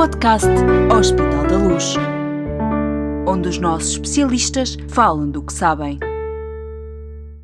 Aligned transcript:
podcast 0.00 0.48
Hospital 0.98 1.46
da 1.46 1.58
Luz, 1.58 1.94
onde 3.28 3.50
os 3.50 3.58
nossos 3.58 3.90
especialistas 3.90 4.78
falam 4.88 5.30
do 5.30 5.42
que 5.42 5.52
sabem. 5.52 5.98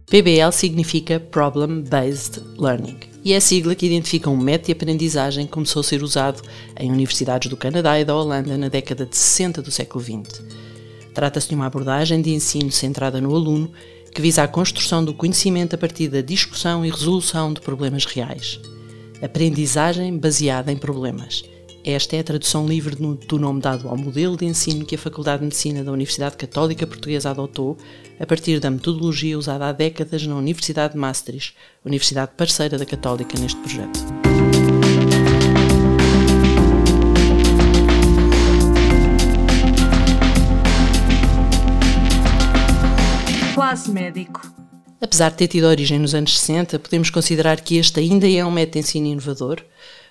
PBL 0.07 0.51
significa 0.53 1.21
Problem 1.21 1.82
Based 1.82 2.43
Learning 2.57 2.96
e 3.23 3.34
é 3.34 3.37
a 3.37 3.43
sigla 3.43 3.75
que 3.75 3.84
identifica 3.84 4.30
um 4.30 4.39
método 4.39 4.69
de 4.69 4.73
aprendizagem 4.73 5.45
que 5.45 5.53
começou 5.53 5.80
a 5.80 5.84
ser 5.84 6.03
usado 6.03 6.41
em 6.80 6.91
universidades 6.91 7.50
do 7.50 7.59
Canadá 7.59 8.00
e 8.00 8.07
da 8.07 8.16
Holanda 8.16 8.57
na 8.57 8.68
década 8.68 9.04
de 9.04 9.18
60 9.18 9.61
do 9.61 9.70
século 9.70 10.02
XX. 10.02 10.43
Trata-se 11.12 11.50
de 11.50 11.54
uma 11.54 11.66
abordagem 11.66 12.23
de 12.23 12.30
ensino 12.30 12.73
centrada 12.73 13.20
no 13.20 13.36
aluno 13.36 13.70
que 14.14 14.23
visa 14.23 14.43
a 14.43 14.48
construção 14.48 15.04
do 15.04 15.12
conhecimento 15.12 15.75
a 15.75 15.79
partir 15.79 16.09
da 16.09 16.23
discussão 16.23 16.86
e 16.86 16.91
resolução 16.91 17.52
de 17.52 17.61
problemas 17.61 18.07
reais. 18.07 18.59
Aprendizagem 19.21 20.17
baseada 20.17 20.73
em 20.73 20.77
problemas. 20.79 21.45
Esta 21.89 22.17
é 22.17 22.18
a 22.18 22.25
tradução 22.25 22.67
livre 22.67 22.96
do 22.96 23.39
nome 23.39 23.61
dado 23.61 23.89
ao 23.89 23.96
modelo 23.96 24.36
de 24.36 24.45
ensino 24.45 24.85
que 24.85 24.96
a 24.96 24.99
Faculdade 24.99 25.39
de 25.39 25.45
Medicina 25.45 25.85
da 25.85 25.93
Universidade 25.93 26.36
Católica 26.36 26.85
Portuguesa 26.85 27.31
adotou 27.31 27.79
a 28.18 28.26
partir 28.26 28.59
da 28.59 28.68
metodologia 28.68 29.39
usada 29.39 29.68
há 29.68 29.71
décadas 29.71 30.26
na 30.26 30.35
Universidade 30.35 30.95
de 30.95 30.99
Maastricht, 30.99 31.54
universidade 31.85 32.33
parceira 32.36 32.77
da 32.77 32.84
Católica 32.84 33.39
neste 33.39 33.61
projeto. 33.61 34.00
Quase 43.55 43.92
médico. 43.92 44.42
Apesar 45.00 45.31
de 45.31 45.37
ter 45.37 45.47
tido 45.47 45.69
origem 45.69 46.00
nos 46.00 46.17
anos 46.17 46.37
60, 46.37 46.81
podemos 46.81 47.11
considerar 47.11 47.61
que 47.61 47.77
este 47.77 48.00
ainda 48.00 48.28
é 48.28 48.45
um 48.45 48.50
método 48.50 48.73
de 48.73 48.78
ensino 48.81 49.06
inovador. 49.06 49.62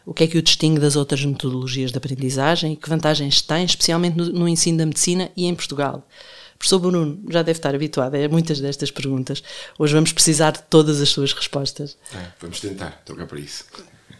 O 0.05 0.13
que 0.13 0.23
é 0.23 0.27
que 0.27 0.37
o 0.37 0.41
distingue 0.41 0.79
das 0.79 0.95
outras 0.95 1.25
metodologias 1.25 1.91
de 1.91 1.97
aprendizagem 1.97 2.73
e 2.73 2.75
que 2.75 2.87
vantagens 2.87 3.41
tem, 3.41 3.65
especialmente 3.65 4.15
no, 4.15 4.25
no 4.25 4.47
ensino 4.47 4.77
da 4.77 4.85
medicina 4.85 5.31
e 5.35 5.45
em 5.45 5.55
Portugal? 5.55 6.07
Professor 6.57 6.79
Bruno 6.79 7.19
já 7.29 7.41
deve 7.41 7.57
estar 7.57 7.75
habituado 7.75 8.15
a 8.15 8.29
muitas 8.29 8.59
destas 8.59 8.91
perguntas. 8.91 9.43
Hoje 9.77 9.93
vamos 9.93 10.13
precisar 10.13 10.51
de 10.51 10.61
todas 10.63 11.01
as 11.01 11.09
suas 11.09 11.33
respostas. 11.33 11.97
É, 12.13 12.27
vamos 12.39 12.59
tentar, 12.59 12.97
estou 12.99 13.15
cá 13.15 13.25
para 13.25 13.39
isso. 13.39 13.65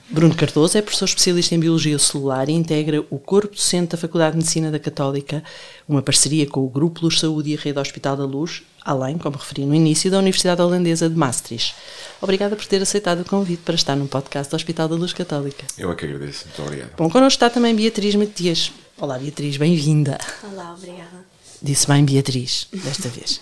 Bruno 0.07 0.35
Cardoso 0.35 0.77
é 0.77 0.81
professor 0.81 1.05
especialista 1.05 1.55
em 1.55 1.59
Biologia 1.59 1.97
Celular 1.97 2.47
e 2.47 2.53
integra 2.53 3.03
o 3.09 3.17
Corpo 3.17 3.55
Docente 3.55 3.91
da 3.91 3.97
Faculdade 3.97 4.33
de 4.33 4.37
Medicina 4.37 4.69
da 4.69 4.77
Católica, 4.77 5.43
uma 5.89 6.01
parceria 6.01 6.45
com 6.45 6.63
o 6.63 6.69
Grupo 6.69 7.01
Luz 7.01 7.19
Saúde 7.19 7.51
e 7.51 7.57
a 7.57 7.59
Rede 7.59 7.79
Hospital 7.79 8.15
da 8.15 8.23
Luz, 8.23 8.61
além, 8.83 9.17
como 9.17 9.35
referi 9.35 9.65
no 9.65 9.73
início, 9.73 10.11
da 10.11 10.19
Universidade 10.19 10.61
Holandesa 10.61 11.09
de 11.09 11.15
Maastricht. 11.15 11.75
Obrigada 12.21 12.55
por 12.55 12.65
ter 12.67 12.81
aceitado 12.81 13.21
o 13.21 13.25
convite 13.25 13.63
para 13.65 13.75
estar 13.75 13.95
no 13.95 14.07
podcast 14.07 14.49
do 14.51 14.55
Hospital 14.55 14.87
da 14.87 14.95
Luz 14.95 15.11
Católica. 15.11 15.65
Eu 15.75 15.91
é 15.91 15.95
que 15.95 16.05
agradeço, 16.05 16.45
muito 16.45 16.61
obrigado. 16.61 16.95
Bom, 16.95 17.09
connosco 17.09 17.37
está 17.37 17.49
também 17.49 17.75
Beatriz 17.75 18.13
Matias. 18.13 18.71
Olá, 18.97 19.17
Beatriz, 19.17 19.57
bem-vinda. 19.57 20.19
Olá, 20.43 20.75
obrigada. 20.77 21.34
Disse 21.61 21.87
bem 21.87 22.03
Beatriz, 22.03 22.67
desta 22.71 23.09
vez. 23.09 23.39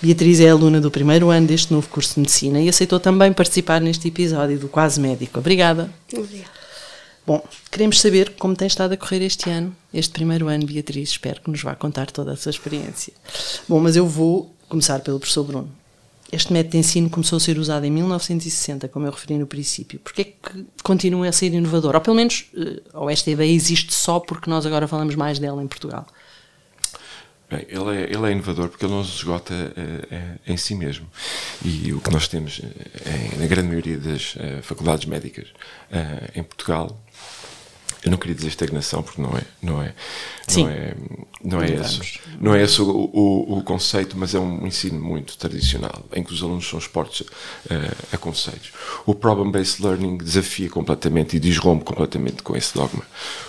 Beatriz 0.00 0.40
é 0.40 0.50
aluna 0.50 0.80
do 0.80 0.90
primeiro 0.90 1.30
ano 1.30 1.46
deste 1.46 1.72
novo 1.72 1.88
curso 1.88 2.14
de 2.14 2.20
Medicina 2.20 2.60
e 2.60 2.68
aceitou 2.68 3.00
também 3.00 3.32
participar 3.32 3.80
neste 3.80 4.08
episódio 4.08 4.58
do 4.58 4.68
Quase 4.68 5.00
Médico. 5.00 5.38
Obrigada. 5.38 5.92
Obrigada. 6.12 6.50
Bom, 7.26 7.42
queremos 7.70 8.00
saber 8.00 8.34
como 8.38 8.54
tem 8.54 8.66
estado 8.66 8.92
a 8.92 8.96
correr 8.98 9.22
este 9.22 9.48
ano, 9.48 9.74
este 9.92 10.12
primeiro 10.12 10.48
ano, 10.48 10.66
Beatriz. 10.66 11.10
Espero 11.10 11.40
que 11.40 11.50
nos 11.50 11.62
vá 11.62 11.74
contar 11.74 12.10
toda 12.10 12.32
a 12.32 12.36
sua 12.36 12.50
experiência. 12.50 13.14
Bom, 13.66 13.80
mas 13.80 13.96
eu 13.96 14.06
vou 14.06 14.54
começar 14.68 15.00
pelo 15.00 15.18
professor 15.18 15.44
Bruno. 15.44 15.70
Este 16.30 16.52
método 16.52 16.72
de 16.72 16.78
ensino 16.78 17.08
começou 17.08 17.36
a 17.36 17.40
ser 17.40 17.58
usado 17.58 17.86
em 17.86 17.90
1960, 17.90 18.88
como 18.88 19.06
eu 19.06 19.10
referi 19.12 19.38
no 19.38 19.46
princípio. 19.46 20.00
Porquê 20.00 20.22
é 20.22 20.24
que 20.24 20.66
continua 20.82 21.28
a 21.28 21.32
ser 21.32 21.52
inovador? 21.52 21.94
Ou 21.94 22.00
pelo 22.00 22.16
menos, 22.16 22.46
eh, 22.56 22.82
ou 22.92 23.08
esta 23.08 23.30
ideia 23.30 23.50
existe 23.50 23.94
só 23.94 24.18
porque 24.20 24.50
nós 24.50 24.66
agora 24.66 24.88
falamos 24.88 25.14
mais 25.14 25.38
dela 25.38 25.62
em 25.62 25.68
Portugal? 25.68 26.06
Bem, 27.54 27.66
ele 27.68 27.96
é, 27.96 28.02
ele 28.12 28.26
é 28.26 28.32
inovador 28.32 28.68
porque 28.68 28.84
ele 28.84 28.92
não 28.92 29.04
se 29.04 29.14
esgota 29.16 29.54
uh, 29.54 30.40
em 30.46 30.56
si 30.56 30.74
mesmo. 30.74 31.06
E 31.64 31.92
o 31.92 32.00
que 32.00 32.10
nós 32.10 32.26
temos 32.26 32.58
uh, 32.58 32.64
na 33.38 33.46
grande 33.46 33.68
maioria 33.68 33.96
das 33.96 34.34
uh, 34.34 34.62
faculdades 34.62 35.06
médicas 35.06 35.46
em 36.34 36.42
Portugal, 36.42 37.00
eu 38.02 38.10
não 38.10 38.18
queria 38.18 38.34
dizer 38.34 38.48
estagnação 38.48 39.02
porque 39.02 39.22
não 39.22 39.36
é, 39.36 39.42
não 39.62 39.80
é, 39.80 39.94
Sim. 40.48 40.64
não 40.64 40.70
é, 40.70 40.94
não 41.42 41.62
é 41.62 41.72
esse, 41.72 42.20
não 42.40 42.54
é 42.54 42.62
esse 42.62 42.82
o, 42.82 42.88
o, 42.90 43.58
o, 43.58 43.62
conceito, 43.62 44.18
mas 44.18 44.34
é 44.34 44.40
um 44.40 44.66
ensino 44.66 45.00
muito 45.00 45.38
tradicional 45.38 46.04
em 46.12 46.22
que 46.24 46.32
os 46.32 46.42
alunos 46.42 46.68
são 46.68 46.78
expostos 46.78 47.26
a 48.12 48.18
conceitos. 48.18 48.72
O 49.06 49.14
problem-based 49.14 49.82
learning 49.82 50.18
desafia 50.18 50.68
completamente 50.68 51.36
e 51.36 51.40
desrompe 51.40 51.84
completamente 51.84 52.42
com 52.42 52.56
esse 52.56 52.74
dogma. 52.74 53.04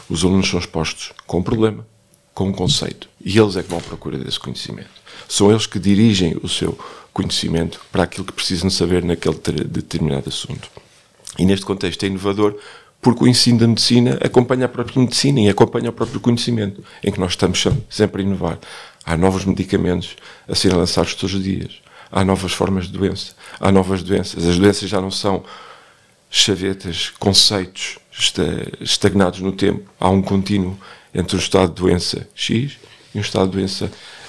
Os 0.07 0.23
alunos 0.23 0.47
são 0.47 0.59
expostos 0.59 1.11
com 1.25 1.39
um 1.39 1.43
problema, 1.43 1.85
com 2.33 2.47
um 2.47 2.53
conceito. 2.53 3.09
E 3.25 3.39
eles 3.39 3.55
é 3.57 3.63
que 3.63 3.69
vão 3.69 3.79
à 3.79 3.81
procura 3.81 4.19
desse 4.19 4.39
conhecimento. 4.39 4.91
São 5.27 5.49
eles 5.49 5.65
que 5.65 5.79
dirigem 5.79 6.37
o 6.43 6.47
seu 6.47 6.77
conhecimento 7.11 7.81
para 7.91 8.03
aquilo 8.03 8.23
que 8.23 8.31
precisam 8.31 8.69
saber 8.69 9.03
naquele 9.03 9.35
determinado 9.65 10.29
assunto. 10.29 10.69
E 11.39 11.43
neste 11.43 11.65
contexto 11.65 12.03
é 12.03 12.07
inovador 12.07 12.55
porque 13.01 13.23
o 13.23 13.27
ensino 13.27 13.59
da 13.59 13.67
medicina 13.67 14.19
acompanha 14.23 14.65
a 14.65 14.69
própria 14.69 15.01
medicina 15.01 15.39
e 15.39 15.49
acompanha 15.49 15.89
o 15.89 15.93
próprio 15.93 16.19
conhecimento, 16.19 16.83
em 17.03 17.11
que 17.11 17.19
nós 17.19 17.31
estamos 17.31 17.63
sempre 17.89 18.21
a 18.21 18.25
inovar. 18.25 18.59
Há 19.03 19.17
novos 19.17 19.43
medicamentos 19.43 20.15
a 20.47 20.53
serem 20.53 20.77
lançados 20.77 21.15
todos 21.15 21.35
os 21.35 21.43
dias. 21.43 21.81
Há 22.11 22.23
novas 22.23 22.51
formas 22.51 22.85
de 22.85 22.93
doença. 22.93 23.33
Há 23.59 23.71
novas 23.71 24.03
doenças. 24.03 24.45
As 24.47 24.57
doenças 24.57 24.87
já 24.87 25.01
não 25.01 25.11
são 25.11 25.43
chavetas, 26.29 27.11
conceitos 27.19 27.97
estagnados 28.79 29.39
no 29.39 29.51
tempo. 29.51 29.89
Há 29.99 30.09
um 30.09 30.21
contínuo 30.21 30.77
entre 31.13 31.35
o 31.35 31.39
estado 31.39 31.69
de 31.69 31.81
doença 31.81 32.27
X 32.35 32.77
e 33.15 33.17
o 33.17 33.21
estado 33.21 33.45
de 33.45 33.53
doença 33.53 33.85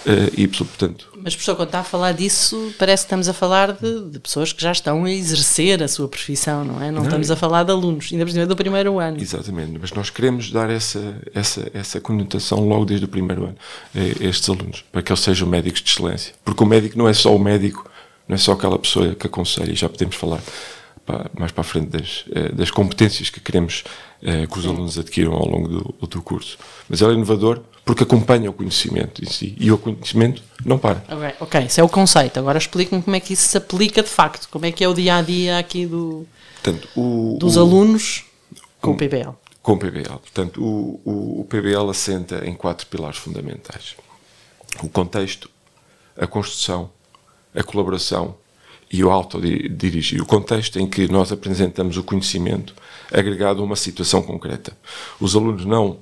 uh, 0.06 0.40
Y, 0.40 0.64
portanto. 0.64 1.08
Mas, 1.16 1.34
professor, 1.34 1.56
quando 1.56 1.68
está 1.68 1.80
a 1.80 1.84
falar 1.84 2.12
disso, 2.12 2.72
parece 2.78 3.02
que 3.02 3.06
estamos 3.08 3.28
a 3.28 3.32
falar 3.32 3.72
de, 3.72 4.10
de, 4.10 4.20
pessoas 4.20 4.52
que 4.52 4.62
já 4.62 4.70
estão 4.70 5.04
a 5.04 5.10
exercer 5.10 5.82
a 5.82 5.88
sua 5.88 6.08
profissão, 6.08 6.64
não 6.64 6.80
é? 6.80 6.86
Não, 6.86 7.00
não 7.00 7.02
estamos 7.02 7.28
a 7.30 7.36
falar 7.36 7.64
de 7.64 7.72
alunos, 7.72 8.08
ainda 8.12 8.24
por 8.24 8.30
cima 8.30 8.46
do 8.46 8.54
primeiro 8.54 9.00
ano. 9.00 9.20
Exatamente, 9.20 9.76
mas 9.80 9.92
nós 9.92 10.08
queremos 10.08 10.52
dar 10.52 10.70
essa, 10.70 11.20
essa, 11.34 11.68
essa 11.74 12.00
conotação 12.00 12.66
logo 12.68 12.84
desde 12.84 13.04
o 13.04 13.08
primeiro 13.08 13.46
ano 13.46 13.56
a 13.92 14.24
estes 14.24 14.48
alunos, 14.48 14.84
para 14.92 15.02
que 15.02 15.10
eles 15.10 15.20
sejam 15.20 15.48
médicos 15.48 15.82
de 15.82 15.90
excelência. 15.90 16.32
Porque 16.44 16.62
o 16.62 16.66
médico 16.66 16.96
não 16.96 17.08
é 17.08 17.12
só 17.12 17.34
o 17.34 17.38
médico, 17.40 17.90
não 18.28 18.36
é 18.36 18.38
só 18.38 18.52
aquela 18.52 18.78
pessoa 18.78 19.16
que 19.16 19.26
aconselha, 19.26 19.72
e 19.72 19.74
já 19.74 19.88
podemos 19.88 20.14
falar 20.14 20.40
mais 21.38 21.52
para 21.52 21.60
a 21.60 21.64
frente 21.64 21.88
das, 21.88 22.24
eh, 22.32 22.48
das 22.50 22.68
competências 22.70 23.30
que 23.30 23.38
queremos 23.38 23.84
eh, 24.22 24.46
que 24.46 24.58
os 24.58 24.66
alunos 24.66 24.98
adquiram 24.98 25.32
ao 25.32 25.48
longo 25.48 25.68
do, 25.68 26.06
do 26.06 26.22
curso. 26.22 26.58
Mas 26.88 27.00
ele 27.00 27.12
é 27.12 27.14
inovador 27.14 27.60
porque 27.86 28.02
acompanha 28.02 28.50
o 28.50 28.52
conhecimento 28.52 29.22
em 29.22 29.30
si 29.30 29.56
e 29.60 29.70
o 29.70 29.78
conhecimento 29.78 30.42
não 30.64 30.76
para. 30.76 31.04
Ok, 31.08 31.34
okay 31.38 31.64
esse 31.66 31.80
é 31.80 31.84
o 31.84 31.88
conceito. 31.88 32.36
Agora 32.36 32.58
explique-me 32.58 33.00
como 33.00 33.14
é 33.14 33.20
que 33.20 33.32
isso 33.32 33.48
se 33.48 33.56
aplica 33.56 34.02
de 34.02 34.08
facto, 34.08 34.48
como 34.50 34.66
é 34.66 34.72
que 34.72 34.82
é 34.82 34.88
o 34.88 34.92
dia 34.92 35.14
a 35.14 35.22
dia 35.22 35.56
aqui 35.56 35.86
do, 35.86 36.26
Portanto, 36.54 36.88
o, 36.96 37.36
dos 37.38 37.56
o, 37.56 37.60
alunos 37.60 38.24
com 38.80 38.90
o 38.90 38.96
PBL. 38.96 39.30
Com 39.62 39.74
o 39.74 39.78
PBL. 39.78 40.18
Portanto, 40.18 40.60
o, 40.60 41.00
o, 41.04 41.40
o 41.42 41.44
PBL 41.44 41.88
assenta 41.88 42.44
em 42.44 42.54
quatro 42.54 42.88
pilares 42.88 43.18
fundamentais: 43.18 43.94
o 44.82 44.88
contexto, 44.88 45.48
a 46.18 46.26
construção, 46.26 46.90
a 47.54 47.62
colaboração 47.62 48.34
e 48.92 49.04
o 49.04 49.12
autodirigir. 49.12 50.20
O 50.20 50.26
contexto 50.26 50.80
em 50.80 50.88
que 50.88 51.06
nós 51.06 51.30
apresentamos 51.30 51.96
o 51.96 52.02
conhecimento 52.02 52.74
agregado 53.12 53.62
a 53.62 53.64
uma 53.64 53.76
situação 53.76 54.22
concreta. 54.22 54.76
Os 55.20 55.36
alunos 55.36 55.64
não 55.64 55.98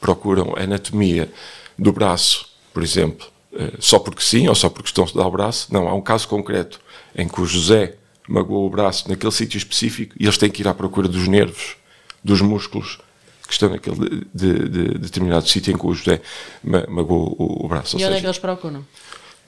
procuram 0.00 0.54
a 0.56 0.62
anatomia 0.62 1.30
do 1.78 1.92
braço, 1.92 2.46
por 2.72 2.82
exemplo, 2.82 3.26
eh, 3.52 3.72
só 3.78 3.98
porque 3.98 4.22
sim 4.22 4.48
ou 4.48 4.54
só 4.54 4.68
porque 4.68 4.88
estão 4.88 5.04
a 5.04 5.06
estudar 5.06 5.26
o 5.26 5.30
braço. 5.30 5.68
Não, 5.72 5.88
há 5.88 5.94
um 5.94 6.00
caso 6.00 6.26
concreto 6.28 6.80
em 7.14 7.28
que 7.28 7.40
o 7.40 7.46
José 7.46 7.94
magoou 8.28 8.66
o 8.66 8.70
braço 8.70 9.08
naquele 9.08 9.32
sítio 9.32 9.58
específico 9.58 10.14
e 10.18 10.24
eles 10.24 10.38
têm 10.38 10.50
que 10.50 10.62
ir 10.62 10.68
à 10.68 10.74
procura 10.74 11.08
dos 11.08 11.26
nervos, 11.26 11.76
dos 12.22 12.40
músculos 12.40 12.98
que 13.46 13.52
estão 13.52 13.68
naquele 13.68 13.96
de, 13.96 14.26
de, 14.32 14.68
de 14.68 14.98
determinado 14.98 15.48
sítio 15.48 15.72
em 15.72 15.76
que 15.76 15.84
o 15.84 15.92
José 15.92 16.20
magoou 16.62 17.34
o, 17.36 17.64
o 17.64 17.68
braço. 17.68 17.98
E 17.98 18.04
onde 18.04 18.16
é 18.16 18.20
que 18.20 18.26
eles 18.26 18.38
procuram? 18.38 18.86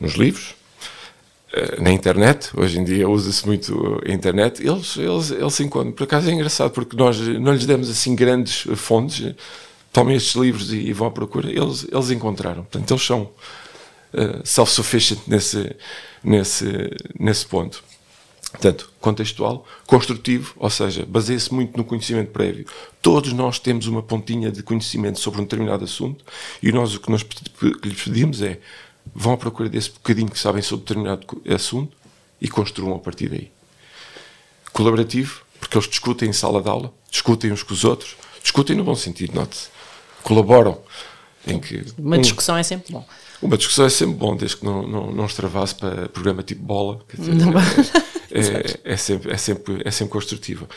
Nos 0.01 0.15
livros, 0.15 0.57
eh, 1.53 1.81
na 1.81 1.93
internet, 1.93 2.51
hoje 2.57 2.81
em 2.81 2.85
dia 2.85 3.09
usa-se 3.09 3.47
muito 3.47 4.01
a 4.05 4.11
internet, 4.11 4.61
eles, 4.67 4.97
eles, 4.97 5.31
eles 5.31 5.55
se 5.55 5.63
encontram. 5.63 5.93
Por 5.93 6.03
acaso 6.03 6.29
é 6.29 6.33
engraçado, 6.33 6.73
porque 6.73 6.97
nós 6.97 7.17
não 7.21 7.53
lhes 7.53 7.65
demos 7.65 7.89
assim 7.89 8.17
grandes 8.17 8.65
fontes, 8.75 9.35
tomem 9.93 10.17
estes 10.17 10.35
livros 10.35 10.73
e, 10.73 10.79
e 10.79 10.93
vão 10.93 11.09
à 11.09 11.11
procura, 11.11 11.51
eles, 11.51 11.87
eles 11.91 12.11
encontraram. 12.11 12.63
Portanto, 12.63 12.91
eles 12.91 13.05
são 13.05 13.23
uh, 13.23 14.41
self-sufficient 14.45 15.21
nesse, 15.27 15.75
nesse, 16.25 16.67
nesse 17.19 17.47
ponto. 17.47 17.85
Portanto, 18.53 18.91
contextual, 19.01 19.67
construtivo, 19.87 20.55
ou 20.57 20.69
seja, 20.69 21.07
baseia-se 21.07 21.53
muito 21.55 21.77
no 21.77 21.85
conhecimento 21.85 22.31
prévio. 22.31 22.67
Todos 23.01 23.33
nós 23.33 23.59
temos 23.59 23.87
uma 23.87 24.03
pontinha 24.03 24.53
de 24.53 24.63
conhecimento 24.63 25.19
sobre 25.19 25.41
um 25.41 25.45
determinado 25.45 25.85
assunto 25.85 26.23
e 26.63 26.71
nós 26.71 26.95
o 26.95 27.01
que 27.01 27.11
nós 27.11 27.25
lhes 27.83 28.03
pedimos 28.03 28.43
é 28.43 28.61
vão 29.15 29.33
à 29.33 29.37
procura 29.39 29.71
desse 29.71 29.91
bocadinho 29.91 30.31
que 30.31 30.39
sabem 30.39 30.63
sobre 30.63 30.85
determinado 30.85 31.27
assunto 31.49 31.97
e 32.41 32.47
construam 32.47 32.95
a 32.95 32.99
partir 32.99 33.29
daí. 33.29 33.51
Colaborativo, 34.71 35.43
porque 35.59 35.77
eles 35.77 35.89
discutem 35.89 36.29
em 36.29 36.33
sala 36.33 36.61
de 36.61 36.69
aula, 36.69 36.93
discutem 37.11 37.53
uns 37.53 37.63
com 37.63 37.73
os 37.73 37.85
outros, 37.85 38.17
discutem 38.43 38.77
no 38.77 38.85
bom 38.85 38.95
sentido, 38.95 39.35
note-se. 39.35 39.72
Colaboram. 40.23 40.79
Em 41.47 41.59
que 41.59 41.85
uma 41.99 42.19
discussão 42.19 42.55
um, 42.55 42.59
é 42.59 42.63
sempre 42.63 42.93
bom. 42.93 43.05
Uma 43.41 43.57
discussão 43.57 43.85
é 43.85 43.89
sempre 43.89 44.15
bom, 44.15 44.37
desde 44.37 44.59
que 44.59 44.65
não, 44.65 44.87
não, 44.87 45.11
não 45.11 45.27
extravase 45.27 45.75
para 45.75 46.09
programa 46.09 46.43
tipo 46.43 46.63
bola. 46.63 47.01
Dizer, 47.13 47.33
é, 48.31 48.41
é, 48.91 48.93
é, 48.93 48.97
sempre, 48.97 49.33
é, 49.33 49.37
sempre, 49.37 49.83
é 49.85 49.91
sempre 49.91 50.13
construtiva. 50.13 50.69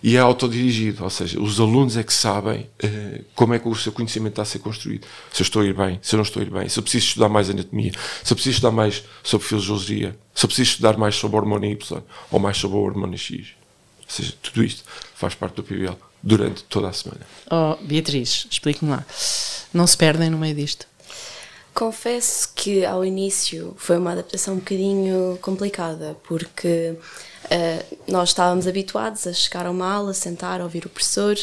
E 0.00 0.16
é 0.16 0.20
autodirigido, 0.20 1.02
ou 1.02 1.08
seja, 1.08 1.40
os 1.40 1.58
alunos 1.58 1.96
é 1.96 2.02
que 2.02 2.12
sabem 2.12 2.68
uh, 2.84 3.24
como 3.34 3.54
é 3.54 3.58
que 3.58 3.66
o 3.66 3.74
seu 3.74 3.90
conhecimento 3.90 4.32
está 4.32 4.42
a 4.42 4.44
ser 4.44 4.58
construído. 4.58 5.06
Se 5.32 5.40
eu 5.40 5.44
estou 5.44 5.62
a 5.62 5.64
ir 5.64 5.72
bem, 5.72 5.98
se 6.02 6.14
eu 6.14 6.18
não 6.18 6.24
estou 6.24 6.42
a 6.42 6.44
ir 6.44 6.50
bem, 6.50 6.68
se 6.68 6.78
eu 6.78 6.82
preciso 6.82 7.06
estudar 7.06 7.30
mais 7.30 7.48
anatomia, 7.48 7.92
se 8.22 8.30
eu 8.30 8.36
preciso 8.36 8.56
estudar 8.56 8.70
mais 8.70 9.02
sobre 9.22 9.46
fisiologia, 9.46 10.16
se 10.34 10.44
eu 10.44 10.48
preciso 10.48 10.70
estudar 10.72 10.98
mais 10.98 11.14
sobre 11.14 11.38
a 11.38 11.40
hormona 11.40 11.66
Y 11.66 12.02
ou 12.30 12.38
mais 12.38 12.58
sobre 12.58 12.76
a 12.76 12.80
hormona 12.80 13.16
X. 13.16 13.54
Ou 14.00 14.04
seja, 14.06 14.34
tudo 14.42 14.62
isto 14.62 14.84
faz 15.14 15.34
parte 15.34 15.56
do 15.56 15.62
PBL 15.62 15.96
durante 16.22 16.64
toda 16.64 16.88
a 16.88 16.92
semana. 16.92 17.20
Oh, 17.50 17.76
Beatriz, 17.84 18.46
explique-me 18.50 18.90
lá. 18.90 19.04
Não 19.72 19.86
se 19.86 19.96
perdem 19.96 20.30
no 20.30 20.38
meio 20.38 20.54
disto? 20.54 20.86
Confesso 21.74 22.50
que 22.54 22.84
ao 22.84 23.04
início 23.04 23.74
foi 23.76 23.98
uma 23.98 24.12
adaptação 24.12 24.54
um 24.54 24.58
bocadinho 24.58 25.36
complicada, 25.42 26.16
porque 26.22 26.94
uh, 27.46 27.96
nós 28.06 28.28
estávamos 28.28 28.68
habituados 28.68 29.26
a 29.26 29.32
chegar 29.32 29.66
a 29.66 29.72
uma 29.72 29.92
aula, 29.92 30.14
sentar, 30.14 30.60
ouvir 30.60 30.86
o 30.86 30.88
professor, 30.88 31.36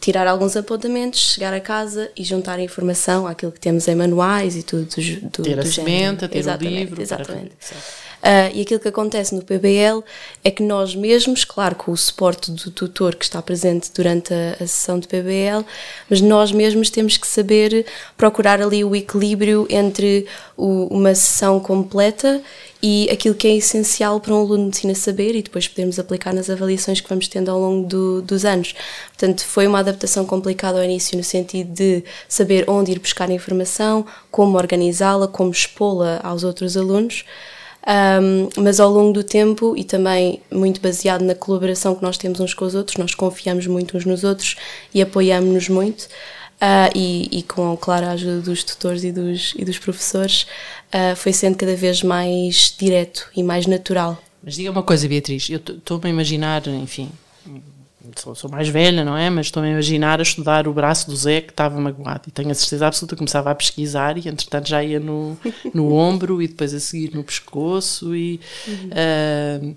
tirar 0.00 0.26
alguns 0.26 0.56
apontamentos, 0.56 1.20
chegar 1.20 1.54
a 1.54 1.60
casa 1.60 2.10
e 2.16 2.24
juntar 2.24 2.58
a 2.58 2.62
informação 2.62 3.24
àquilo 3.24 3.52
que 3.52 3.60
temos 3.60 3.86
em 3.86 3.94
manuais 3.94 4.56
e 4.56 4.64
tudo 4.64 4.84
do, 4.84 5.30
do, 5.30 5.42
ter 5.44 5.54
do 5.54 5.60
a 5.60 5.64
sementa, 5.64 6.28
ter 6.28 6.44
o 6.44 6.56
livro. 6.56 7.00
Exatamente. 7.00 7.52
Uh, 8.18 8.50
e 8.52 8.62
aquilo 8.62 8.80
que 8.80 8.88
acontece 8.88 9.32
no 9.32 9.42
PBL 9.42 10.02
é 10.42 10.50
que 10.50 10.62
nós 10.62 10.94
mesmos, 10.94 11.44
claro, 11.44 11.76
com 11.76 11.92
o 11.92 11.96
suporte 11.96 12.50
do 12.50 12.70
tutor 12.70 13.14
que 13.14 13.24
está 13.24 13.40
presente 13.40 13.90
durante 13.94 14.34
a, 14.34 14.56
a 14.60 14.66
sessão 14.66 14.98
de 14.98 15.06
PBL, 15.06 15.64
mas 16.10 16.20
nós 16.20 16.50
mesmos 16.50 16.90
temos 16.90 17.16
que 17.16 17.26
saber 17.26 17.86
procurar 18.16 18.60
ali 18.60 18.82
o 18.82 18.96
equilíbrio 18.96 19.66
entre 19.70 20.26
o, 20.56 20.88
uma 20.90 21.14
sessão 21.14 21.60
completa 21.60 22.42
e 22.82 23.08
aquilo 23.10 23.34
que 23.34 23.46
é 23.46 23.56
essencial 23.56 24.20
para 24.20 24.34
um 24.34 24.40
aluno 24.40 24.56
de 24.56 24.64
medicina 24.64 24.94
saber 24.94 25.34
e 25.34 25.42
depois 25.42 25.68
podemos 25.68 25.98
aplicar 25.98 26.34
nas 26.34 26.50
avaliações 26.50 27.00
que 27.00 27.08
vamos 27.08 27.28
tendo 27.28 27.50
ao 27.50 27.58
longo 27.60 27.86
do, 27.86 28.22
dos 28.22 28.44
anos. 28.44 28.74
Portanto, 29.08 29.44
foi 29.44 29.66
uma 29.66 29.78
adaptação 29.78 30.24
complicada 30.24 30.78
ao 30.78 30.84
início 30.84 31.16
no 31.16 31.24
sentido 31.24 31.72
de 31.72 32.04
saber 32.28 32.68
onde 32.68 32.92
ir 32.92 32.98
buscar 32.98 33.30
informação, 33.30 34.04
como 34.30 34.56
organizá-la, 34.56 35.28
como 35.28 35.50
expô-la 35.50 36.20
aos 36.22 36.42
outros 36.42 36.76
alunos. 36.76 37.24
Um, 37.88 38.62
mas 38.62 38.80
ao 38.80 38.90
longo 38.90 39.14
do 39.14 39.24
tempo 39.24 39.74
e 39.74 39.82
também 39.82 40.42
muito 40.52 40.78
baseado 40.78 41.22
na 41.22 41.34
colaboração 41.34 41.94
que 41.94 42.02
nós 42.02 42.18
temos 42.18 42.38
uns 42.38 42.52
com 42.52 42.66
os 42.66 42.74
outros, 42.74 42.98
nós 42.98 43.14
confiamos 43.14 43.66
muito 43.66 43.96
uns 43.96 44.04
nos 44.04 44.24
outros 44.24 44.56
e 44.92 45.00
apoiamos-nos 45.00 45.70
muito. 45.70 46.02
Uh, 46.60 46.90
e, 46.94 47.38
e, 47.38 47.42
com, 47.44 47.76
claro, 47.76 48.06
a 48.06 48.10
ajuda 48.10 48.40
dos 48.40 48.64
tutores 48.64 49.04
e 49.04 49.12
dos, 49.12 49.54
e 49.56 49.64
dos 49.64 49.78
professores, 49.78 50.42
uh, 50.92 51.14
foi 51.14 51.32
sendo 51.32 51.56
cada 51.56 51.76
vez 51.76 52.02
mais 52.02 52.74
direto 52.76 53.30
e 53.34 53.44
mais 53.44 53.64
natural. 53.64 54.20
Mas 54.42 54.56
diga 54.56 54.70
uma 54.70 54.82
coisa, 54.82 55.08
Beatriz, 55.08 55.48
eu 55.48 55.58
estou-me 55.58 56.06
a 56.06 56.08
imaginar, 56.08 56.66
enfim, 56.66 57.10
sou, 58.16 58.34
sou, 58.34 58.50
mais 58.50 58.68
velha, 58.68 59.04
não 59.04 59.16
é? 59.16 59.28
Mas 59.30 59.46
estou-me 59.46 59.68
a 59.68 59.72
imaginar 59.72 60.20
a 60.20 60.22
estudar 60.22 60.66
o 60.68 60.72
braço 60.72 61.08
do 61.08 61.16
Zé 61.16 61.40
que 61.40 61.50
estava 61.50 61.80
magoado 61.80 62.22
e 62.28 62.30
tenho 62.30 62.50
a 62.50 62.54
certeza 62.54 62.86
absoluta 62.86 63.14
que 63.14 63.18
começava 63.18 63.50
a 63.50 63.54
pesquisar 63.54 64.16
e 64.16 64.28
entretanto 64.28 64.68
já 64.68 64.82
ia 64.82 65.00
no, 65.00 65.36
no 65.74 65.92
ombro 65.92 66.42
e 66.42 66.48
depois 66.48 66.72
a 66.74 66.80
seguir 66.80 67.14
no 67.14 67.24
pescoço 67.24 68.14
e 68.14 68.40
uhum. 68.66 69.72
uh, 69.72 69.76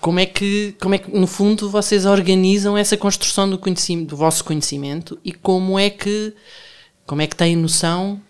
como 0.00 0.18
é 0.18 0.26
que 0.26 0.74
como 0.80 0.94
é 0.94 0.98
que 0.98 1.16
no 1.16 1.26
fundo 1.26 1.70
vocês 1.70 2.04
organizam 2.04 2.76
essa 2.76 2.96
construção 2.96 3.48
do 3.48 3.56
conhecimento 3.56 4.08
do 4.08 4.16
vosso 4.16 4.44
conhecimento 4.44 5.18
e 5.24 5.32
como 5.32 5.78
é 5.78 5.88
que 5.88 6.34
como 7.06 7.22
é 7.22 7.26
que 7.26 7.36
têm 7.36 7.56
noção 7.56 8.20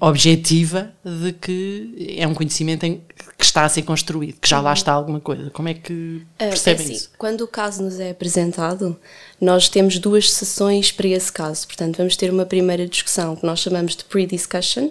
objetiva 0.00 0.90
de 1.04 1.32
que 1.32 2.14
é 2.16 2.26
um 2.26 2.34
conhecimento 2.34 2.84
em, 2.84 3.02
que 3.36 3.44
está 3.44 3.64
a 3.64 3.68
ser 3.68 3.82
construído, 3.82 4.38
que 4.40 4.48
já 4.48 4.60
lá 4.60 4.70
uhum. 4.70 4.74
está 4.74 4.92
alguma 4.92 5.20
coisa. 5.20 5.50
Como 5.50 5.68
é 5.68 5.74
que 5.74 6.22
ah, 6.38 6.46
percebem 6.46 6.80
é 6.80 6.84
assim, 6.84 6.94
isso? 6.94 7.10
Quando 7.18 7.42
o 7.42 7.48
caso 7.48 7.82
nos 7.82 8.00
é 8.00 8.10
apresentado, 8.10 8.96
nós 9.40 9.68
temos 9.68 9.98
duas 9.98 10.32
sessões 10.32 10.90
para 10.90 11.08
esse 11.08 11.30
caso. 11.30 11.66
Portanto, 11.66 11.98
vamos 11.98 12.16
ter 12.16 12.30
uma 12.30 12.46
primeira 12.46 12.86
discussão 12.86 13.36
que 13.36 13.44
nós 13.44 13.60
chamamos 13.60 13.94
de 13.96 14.04
pre-discussion, 14.04 14.90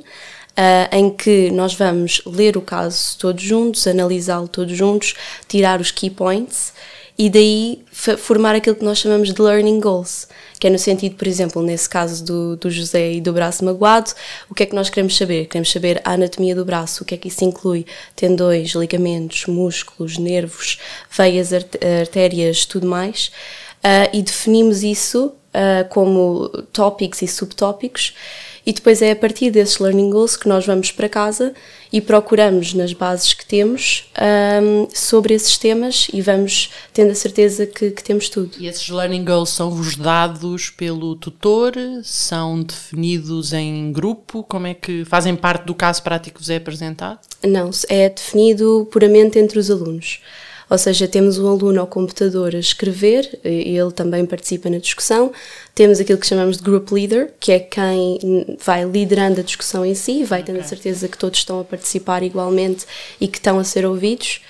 Uh, 0.58 0.88
em 0.96 1.10
que 1.10 1.52
nós 1.52 1.74
vamos 1.74 2.22
ler 2.26 2.56
o 2.56 2.62
caso 2.62 3.18
todos 3.20 3.44
juntos, 3.44 3.86
analisá-lo 3.88 4.48
todos 4.48 4.74
juntos, 4.78 5.14
tirar 5.50 5.82
os 5.82 5.92
key 5.92 6.10
points 6.10 6.72
e 7.18 7.30
daí 7.30 7.84
formar 7.92 8.56
aquilo 8.56 8.78
que 8.78 8.86
nós 8.86 9.00
chamamos 9.00 9.34
de 9.34 9.42
learning 9.42 9.82
goals, 9.82 10.30
que 10.60 10.68
é 10.68 10.69
no 10.69 10.80
sentido, 10.80 11.16
por 11.16 11.28
exemplo, 11.28 11.62
nesse 11.62 11.90
caso 11.90 12.24
do, 12.24 12.56
do 12.56 12.69
José 12.69 13.13
e 13.13 13.22
do 13.22 13.34
braço 13.34 13.63
magoado, 13.66 14.12
o 14.50 14.56
que 14.56 14.63
é 14.63 14.66
que 14.66 14.75
nós 14.75 14.90
queremos 14.90 15.16
saber? 15.18 15.48
Queremos 15.48 15.72
saber 15.72 16.02
a 16.04 16.13
anatomia 16.13 16.56
do 16.56 16.66
braço, 16.66 17.04
o 17.04 17.06
que 17.06 17.16
é 17.16 17.18
que 17.18 17.28
isso 17.28 17.44
inclui? 17.44 17.86
Tendões, 18.16 18.72
ligamentos, 18.72 19.46
músculos, 19.48 20.18
nervos, 20.18 20.80
veias, 21.10 21.52
artérias, 21.54 22.66
tudo 22.66 22.88
mais. 22.88 23.31
Uh, 23.84 24.10
e 24.13 24.22
definimos 24.22 24.84
isso 24.84 25.28
uh, 25.28 25.88
como 25.90 26.50
tópicos 26.74 27.22
e 27.22 27.28
subtópicos 27.28 28.13
e 28.66 28.74
depois 28.74 29.02
é 29.02 29.12
a 29.12 29.16
partir 29.16 29.52
desses 29.52 29.78
learning 29.78 30.10
goals 30.10 30.36
que 30.36 30.48
nós 30.48 30.66
vamos 30.66 30.92
para 30.92 31.08
casa 31.08 31.54
e 31.94 32.02
procuramos 32.02 32.74
nas 32.74 32.94
bases 32.94 33.34
que 33.34 33.46
temos 33.46 34.10
um, 34.62 34.88
sobre 34.94 35.34
esses 35.34 35.58
temas 35.58 36.08
e 36.12 36.20
vamos 36.20 36.72
tendo 36.92 37.12
a 37.12 37.16
certeza 37.16 37.66
que, 37.66 37.92
que, 37.92 38.04
temos 38.04 38.28
tudo. 38.28 38.52
E 38.60 38.68
esses 38.68 38.90
learning 38.90 39.24
goals 39.24 39.52
são-vos 39.52 39.96
dados 39.96 40.70
pelo 40.72 41.16
tutor? 41.16 41.74
São 42.04 42.64
definidos 42.64 43.54
em 43.54 43.92
grupo? 43.92 44.44
Como 44.44 44.66
é 44.68 44.74
que 44.74 45.06
fazem 45.06 45.36
parte 45.36 45.66
do 45.66 45.76
caso 45.76 46.02
prático 46.02 46.36
que 46.36 46.42
vos 46.42 46.50
é 46.50 46.58
apresentado? 46.58 47.20
Não, 47.44 47.70
é 47.88 48.10
definido 48.10 48.88
puramente 48.92 49.38
entre 49.38 49.60
os 49.60 49.70
alunos. 49.70 50.20
Ou 50.70 50.78
seja, 50.78 51.08
temos 51.08 51.38
um 51.38 51.48
aluno 51.48 51.80
ao 51.80 51.88
computador 51.88 52.56
a 52.56 52.60
escrever, 52.60 53.40
e 53.44 53.78
ele 53.78 53.92
também 53.92 54.26
participa 54.26 54.70
na 54.70 54.78
discussão. 54.78 55.32
Temos 55.74 56.00
aquilo 56.00 56.18
que 56.18 56.28
chamamos 56.28 56.58
de 56.58 56.64
group 56.64 56.92
leader, 56.92 57.34
que 57.40 57.52
é 57.52 57.60
quem 57.60 58.58
vai 58.64 58.84
liderando 58.84 59.42
a 59.42 59.44
discussão 59.44 59.86
em 59.86 59.96
si, 59.96 60.24
vai 60.24 60.42
tendo 60.42 60.56
okay. 60.56 60.66
a 60.66 60.70
certeza 60.70 61.08
que 61.08 61.18
todos 61.18 61.40
estão 61.40 61.60
a 61.60 61.64
participar 61.64 62.24
igualmente 62.24 62.86
e 63.20 63.28
que 63.28 63.38
estão 63.38 63.60
a 63.60 63.64
ser 63.64 63.86
ouvidos. 63.86 64.42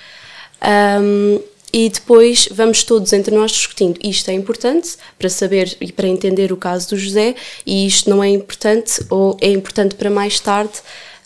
Um, 0.62 1.40
e 1.74 1.90
depois 1.90 2.48
vamos 2.50 2.84
todos 2.84 3.12
entre 3.12 3.36
nós 3.36 3.52
discutindo 3.52 4.00
isto 4.02 4.30
é 4.30 4.34
importante 4.34 4.96
para 5.20 5.30
saber 5.30 5.76
e 5.82 5.92
para 5.92 6.08
entender 6.08 6.54
o 6.54 6.58
caso 6.58 6.92
do 6.92 6.98
José 6.98 7.36
e 7.66 7.86
isto 7.86 8.10
não 8.10 8.24
é 8.24 8.30
importante 8.30 9.06
ou 9.10 9.38
é 9.42 9.52
importante 9.52 9.94
para 9.96 10.10
mais 10.10 10.40
tarde 10.40 10.80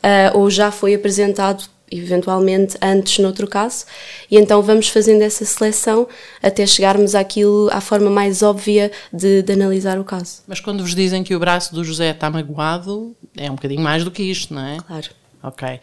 uh, 0.03 0.37
ou 0.37 0.49
já 0.49 0.71
foi 0.71 0.95
apresentado 0.95 1.65
eventualmente 1.91 2.77
antes 2.81 3.19
noutro 3.19 3.47
caso, 3.47 3.85
e 4.29 4.37
então 4.37 4.61
vamos 4.61 4.89
fazendo 4.89 5.21
essa 5.21 5.43
seleção 5.45 6.07
até 6.41 6.65
chegarmos 6.65 7.15
àquilo, 7.15 7.69
à 7.71 7.81
forma 7.81 8.09
mais 8.09 8.41
óbvia 8.43 8.91
de, 9.11 9.41
de, 9.41 9.53
analisar 9.53 9.99
o 9.99 10.03
caso. 10.03 10.41
Mas 10.47 10.59
quando 10.59 10.81
vos 10.81 10.95
dizem 10.95 11.23
que 11.23 11.35
o 11.35 11.39
braço 11.39 11.73
do 11.73 11.83
José 11.83 12.11
está 12.11 12.29
magoado, 12.29 13.15
é 13.35 13.49
um 13.49 13.55
bocadinho 13.55 13.81
mais 13.81 14.03
do 14.03 14.11
que 14.11 14.23
isto, 14.23 14.53
não 14.53 14.65
é? 14.65 14.77
Claro. 14.77 15.09
Ok. 15.41 15.67
Uh, 15.67 15.79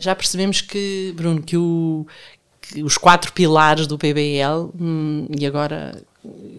já 0.00 0.14
percebemos 0.14 0.60
que, 0.60 1.12
Bruno, 1.14 1.42
que, 1.42 1.56
o, 1.56 2.06
que 2.60 2.82
os 2.82 2.96
quatro 2.96 3.32
pilares 3.32 3.86
do 3.86 3.98
PBL, 3.98 4.70
hum, 4.80 5.26
e 5.38 5.46
agora, 5.46 6.02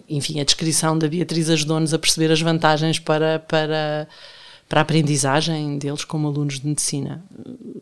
enfim, 0.08 0.40
a 0.40 0.44
descrição 0.44 0.96
da 0.96 1.08
Beatriz 1.08 1.50
ajudou-nos 1.50 1.92
a 1.92 1.98
perceber 1.98 2.30
as 2.30 2.40
vantagens 2.40 2.98
para, 2.98 3.40
para 3.40 4.06
para 4.70 4.80
a 4.80 4.82
aprendizagem 4.82 5.78
deles 5.78 6.04
como 6.04 6.28
alunos 6.28 6.60
de 6.60 6.66
medicina. 6.68 7.24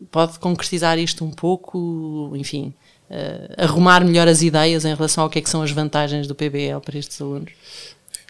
Pode 0.09 0.39
concretizar 0.39 0.97
isto 0.97 1.23
um 1.23 1.29
pouco, 1.29 2.31
enfim, 2.35 2.73
uh, 3.11 3.63
arrumar 3.63 4.03
melhor 4.03 4.27
as 4.27 4.41
ideias 4.41 4.85
em 4.85 4.95
relação 4.95 5.23
ao 5.23 5.29
que, 5.29 5.37
é 5.37 5.41
que 5.43 5.49
são 5.51 5.61
as 5.61 5.69
vantagens 5.69 6.25
do 6.25 6.33
PBL 6.33 6.81
para 6.83 6.97
estes 6.97 7.21
alunos? 7.21 7.51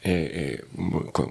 É, 0.01 0.11
é, 0.11 0.63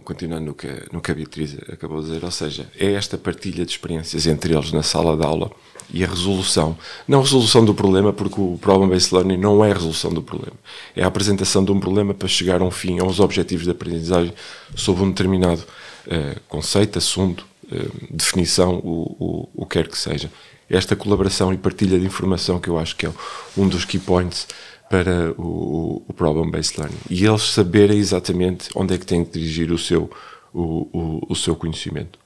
continuando 0.05 0.45
no 0.45 0.55
que, 0.55 0.69
no 0.93 1.01
que 1.01 1.11
a 1.11 1.15
Beatriz 1.15 1.57
acabou 1.73 2.01
de 2.01 2.09
dizer, 2.09 2.23
ou 2.23 2.31
seja, 2.31 2.71
é 2.79 2.93
esta 2.93 3.17
partilha 3.17 3.65
de 3.65 3.73
experiências 3.73 4.27
entre 4.27 4.53
eles 4.55 4.73
na 4.73 4.83
sala 4.83 5.17
de 5.17 5.25
aula 5.25 5.51
e 5.93 6.05
a 6.05 6.07
resolução. 6.07 6.77
Não 7.07 7.21
a 7.21 7.23
resolução 7.23 7.65
do 7.65 7.75
problema, 7.75 8.13
porque 8.13 8.41
o 8.41 8.59
Problem-Based 8.61 9.15
Learning 9.15 9.39
não 9.39 9.65
é 9.65 9.71
a 9.71 9.75
resolução 9.75 10.13
do 10.13 10.23
problema. 10.23 10.57
É 10.95 11.03
a 11.03 11.07
apresentação 11.07 11.65
de 11.65 11.73
um 11.73 11.81
problema 11.81 12.13
para 12.13 12.29
chegar 12.29 12.61
a 12.61 12.65
um 12.65 12.71
fim, 12.71 12.99
aos 12.99 13.21
objetivos 13.21 13.65
de 13.65 13.71
aprendizagem 13.71 14.33
sob 14.77 15.03
um 15.03 15.09
determinado 15.09 15.63
uh, 16.07 16.41
conceito, 16.49 16.99
assunto, 16.99 17.47
uh, 17.73 17.91
definição, 18.11 18.75
o, 18.77 19.49
o, 19.55 19.63
o 19.63 19.67
quer 19.67 19.89
que 19.89 19.97
seja. 19.97 20.31
Esta 20.69 20.95
colaboração 20.95 21.53
e 21.55 21.57
partilha 21.57 21.99
de 21.99 22.05
informação 22.05 22.61
que 22.61 22.69
eu 22.69 22.79
acho 22.79 22.95
que 22.95 23.07
é 23.07 23.13
um 23.57 23.67
dos 23.67 23.87
key 23.87 23.99
points 23.99 24.47
para 24.91 25.33
o, 25.37 26.03
o 26.09 26.13
problem-based 26.15 26.79
learning. 26.79 26.97
E 27.11 27.25
eles 27.27 27.43
saberem 27.43 27.99
exatamente 27.99 28.71
onde 28.75 28.95
é 28.95 28.99
que 28.99 29.05
têm 29.07 29.25
que 29.25 29.33
dirigir 29.39 29.71
o 29.71 29.79
seu, 29.79 30.11
o, 30.53 30.89
o, 30.93 31.27
o 31.31 31.37
seu 31.37 31.55
conhecimento. 31.55 32.19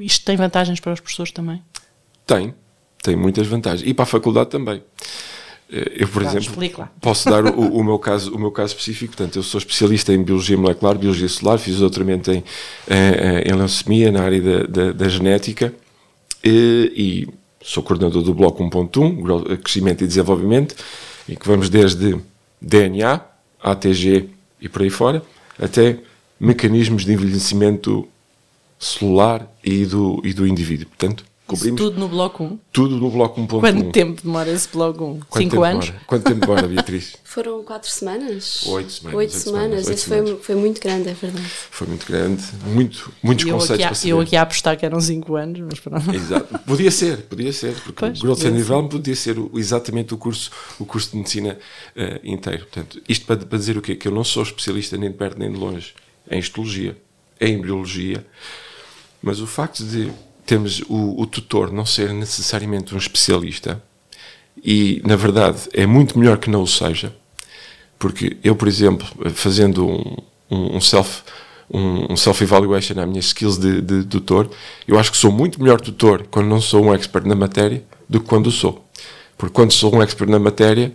Isto 0.00 0.24
tem 0.24 0.36
vantagens 0.36 0.80
para 0.80 0.92
os 0.92 1.00
professores 1.00 1.32
também? 1.32 1.62
Tem, 2.26 2.54
tem 3.02 3.16
muitas 3.16 3.46
vantagens. 3.46 3.88
E 3.88 3.92
para 3.92 4.02
a 4.04 4.06
faculdade 4.06 4.50
também. 4.50 4.82
Eh, 5.70 5.92
eu, 6.00 6.08
por 6.08 6.22
Vá, 6.22 6.30
exemplo, 6.30 6.48
explique 6.50 6.80
lá. 6.80 6.90
posso 7.00 7.28
dar 7.28 7.44
o, 7.44 7.50
o 7.76 7.84
meu 7.84 7.98
caso, 7.98 8.34
o 8.34 8.38
meu 8.38 8.50
caso 8.50 8.74
específico. 8.74 9.14
Portanto, 9.16 9.36
eu 9.36 9.42
sou 9.42 9.58
especialista 9.58 10.12
em 10.12 10.22
biologia 10.22 10.56
molecular, 10.56 10.96
biologia 10.96 11.28
celular, 11.28 11.58
fiz 11.58 11.76
doutoramento 11.78 12.30
em, 12.30 12.42
em, 12.88 13.50
em 13.50 13.54
leucemia 13.54 14.10
na 14.12 14.22
área 14.22 14.40
da, 14.40 14.62
da, 14.66 14.92
da 14.92 15.08
genética 15.08 15.74
e, 16.44 16.92
e 17.28 17.28
sou 17.64 17.82
coordenador 17.82 18.22
do 18.22 18.32
Bloco 18.34 18.62
1.1, 18.64 19.20
Gro- 19.22 19.58
Crescimento 19.58 20.02
e 20.04 20.06
Desenvolvimento, 20.06 20.74
em 21.30 21.36
que 21.36 21.46
vamos 21.46 21.70
desde 21.70 22.20
DNA, 22.60 23.20
ATG 23.62 24.28
e 24.60 24.68
por 24.68 24.82
aí 24.82 24.90
fora, 24.90 25.22
até 25.56 25.98
mecanismos 26.40 27.04
de 27.04 27.12
envelhecimento 27.12 28.08
celular 28.78 29.48
e 29.62 29.86
do, 29.86 30.20
e 30.24 30.34
do 30.34 30.44
indivíduo. 30.44 30.88
Portanto, 30.88 31.24
Isso 31.54 31.64
cobrimos 31.64 31.80
tudo 31.80 31.98
no 32.00 32.08
bloco 32.08 32.44
1. 32.44 32.58
tudo 32.72 32.96
no 32.96 33.10
Bloco 33.10 33.40
1.1. 33.40 33.60
Quanto 33.60 33.92
tempo 33.92 34.22
demora 34.22 34.50
esse 34.50 34.68
bloco 34.68 35.04
1? 35.04 35.20
Quanto 35.28 35.38
5 35.42 35.50
tempo 35.50 35.62
anos? 35.64 35.84
demora? 35.86 36.04
Quanto 36.06 36.24
tempo 36.24 36.40
demora, 36.40 36.68
Beatriz? 36.68 37.16
Foram 37.24 37.62
quatro 37.62 37.90
semanas? 37.90 38.66
Oito 38.66 38.90
semanas, 38.92 39.04
Oito 39.04 39.16
oito 39.16 39.32
semanas. 39.32 39.42
semanas, 39.84 39.86
oito 39.86 39.96
Esse 39.98 40.06
foi, 40.08 40.36
foi 40.42 40.54
muito 40.56 40.80
grande, 40.80 41.08
é 41.08 41.12
verdade. 41.14 41.46
Foi 41.70 41.86
muito 41.86 42.06
grande, 42.06 42.42
muito, 42.66 43.12
muitos 43.22 43.46
eu 43.46 43.54
conceitos 43.54 43.74
aqui, 43.76 43.82
para 43.84 43.92
a, 43.92 43.94
saber. 43.94 44.10
eu 44.12 44.20
aqui 44.20 44.36
a 44.36 44.42
apostar 44.42 44.76
que 44.76 44.84
eram 44.86 45.00
5 45.00 45.36
anos, 45.36 45.60
mas 45.60 45.78
pronto. 45.80 46.14
Exato. 46.14 46.58
Podia 46.60 46.90
ser, 46.90 47.18
podia 47.22 47.52
ser, 47.52 47.74
porque 47.82 48.00
Pois, 48.00 48.18
o 48.18 48.22
Growth 48.22 48.44
and. 48.44 48.52
Development 48.52 48.88
podia 48.88 49.14
ser 49.16 49.38
o- 49.38 49.50
exatamente 49.54 50.12
o 50.14 50.18
curso, 50.18 50.50
o 50.78 50.84
curso 50.84 51.10
de 51.12 51.16
medicina 51.18 51.58
eh, 51.94 52.20
inteiro. 52.24 52.60
Portanto, 52.66 53.00
isto 53.08 53.24
para, 53.26 53.36
para 53.36 53.58
dizer 53.58 53.76
o 53.76 53.82
quê? 53.82 53.94
Que 53.94 54.08
eu 54.08 54.12
não 54.12 54.24
sou 54.24 54.42
especialista 54.42 54.96
nem 54.96 55.10
de 55.10 55.16
perto 55.16 55.38
nem 55.38 55.50
de 55.52 55.56
longe 55.58 55.94
em 56.30 56.38
histologia, 56.38 56.96
em 57.40 57.54
embriologia, 57.54 58.26
mas 59.22 59.40
o 59.40 59.46
facto 59.46 59.84
de 59.84 60.10
termos 60.50 60.80
o, 60.88 61.22
o 61.22 61.26
tutor 61.26 61.72
não 61.72 61.86
ser 61.86 62.12
necessariamente 62.12 62.94
um 62.94 62.98
especialista, 62.98 63.70
e 64.62 65.00
na 65.06 65.16
verdade 65.16 65.58
é 65.72 65.86
muito 65.86 66.18
melhor 66.18 66.38
que 66.38 66.50
não 66.50 66.62
o 66.62 66.66
seja, 66.66 67.14
porque 67.98 68.36
eu, 68.42 68.54
por 68.56 68.66
exemplo, 68.68 69.06
fazendo 69.34 69.86
um, 69.86 70.16
um, 70.76 70.80
self 70.80 71.22
um, 71.70 72.12
um 72.12 72.16
self-evaluation 72.16 72.94
nas 72.96 73.08
minhas 73.08 73.26
skills 73.26 73.58
de, 73.58 73.80
de 73.80 74.04
tutor, 74.04 74.50
eu 74.88 74.98
acho 74.98 75.10
que 75.12 75.16
sou 75.16 75.30
muito 75.32 75.62
melhor 75.62 75.80
tutor 75.80 76.26
quando 76.30 76.48
não 76.48 76.60
sou 76.60 76.84
um 76.84 76.92
expert 76.94 77.26
na 77.26 77.34
matéria 77.36 77.82
do 78.08 78.20
que 78.20 78.26
quando 78.26 78.50
sou. 78.50 78.84
Porque 79.38 79.54
quando 79.54 79.72
sou 79.72 79.94
um 79.94 80.02
expert 80.02 80.28
na 80.30 80.38
matéria, 80.38 80.92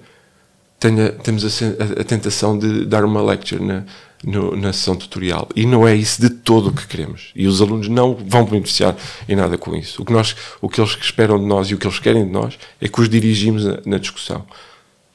tenho 0.79 1.11
temos 1.25 1.43
a, 1.45 1.47
a- 1.47 2.01
a 2.01 2.03
tentação 2.03 2.57
de 2.59 2.85
dar 2.85 3.03
uma 3.05 3.21
lecture 3.21 3.63
na, 3.63 3.83
no- 4.25 4.55
na 4.55 4.73
sessão 4.73 4.95
tutorial. 4.95 5.47
E 5.55 5.65
não 5.65 5.87
é 5.87 5.93
isso 5.95 6.19
de 6.19 6.29
todo 6.29 6.69
o 6.69 6.73
que 6.73 6.87
queremos. 6.87 7.31
E 7.35 7.45
os 7.47 7.61
alunos 7.61 7.87
não 7.87 8.15
vão 8.15 8.43
beneficiar 8.45 8.95
em 9.29 9.35
nada 9.35 9.57
com 9.57 9.75
isso. 9.75 10.01
O 10.01 10.05
que, 10.05 10.11
nós, 10.11 10.35
o 10.61 10.67
que 10.67 10.81
eles 10.81 10.97
esperam 10.99 11.37
de 11.39 11.45
nós 11.45 11.69
e 11.69 11.75
o 11.75 11.77
que 11.77 11.85
eles 11.85 11.99
querem 11.99 12.25
de 12.25 12.31
nós 12.31 12.57
é 12.81 12.87
que 12.87 12.99
os 12.99 13.07
dirigimos 13.07 13.63
na, 13.63 13.79
na 13.85 13.97
discussão. 13.99 14.45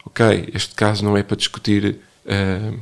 Ok, 0.07 0.49
este 0.55 0.75
caso 0.75 1.05
não 1.05 1.17
é 1.17 1.23
para 1.23 1.37
discutir 1.37 1.99
eh, 2.25 2.73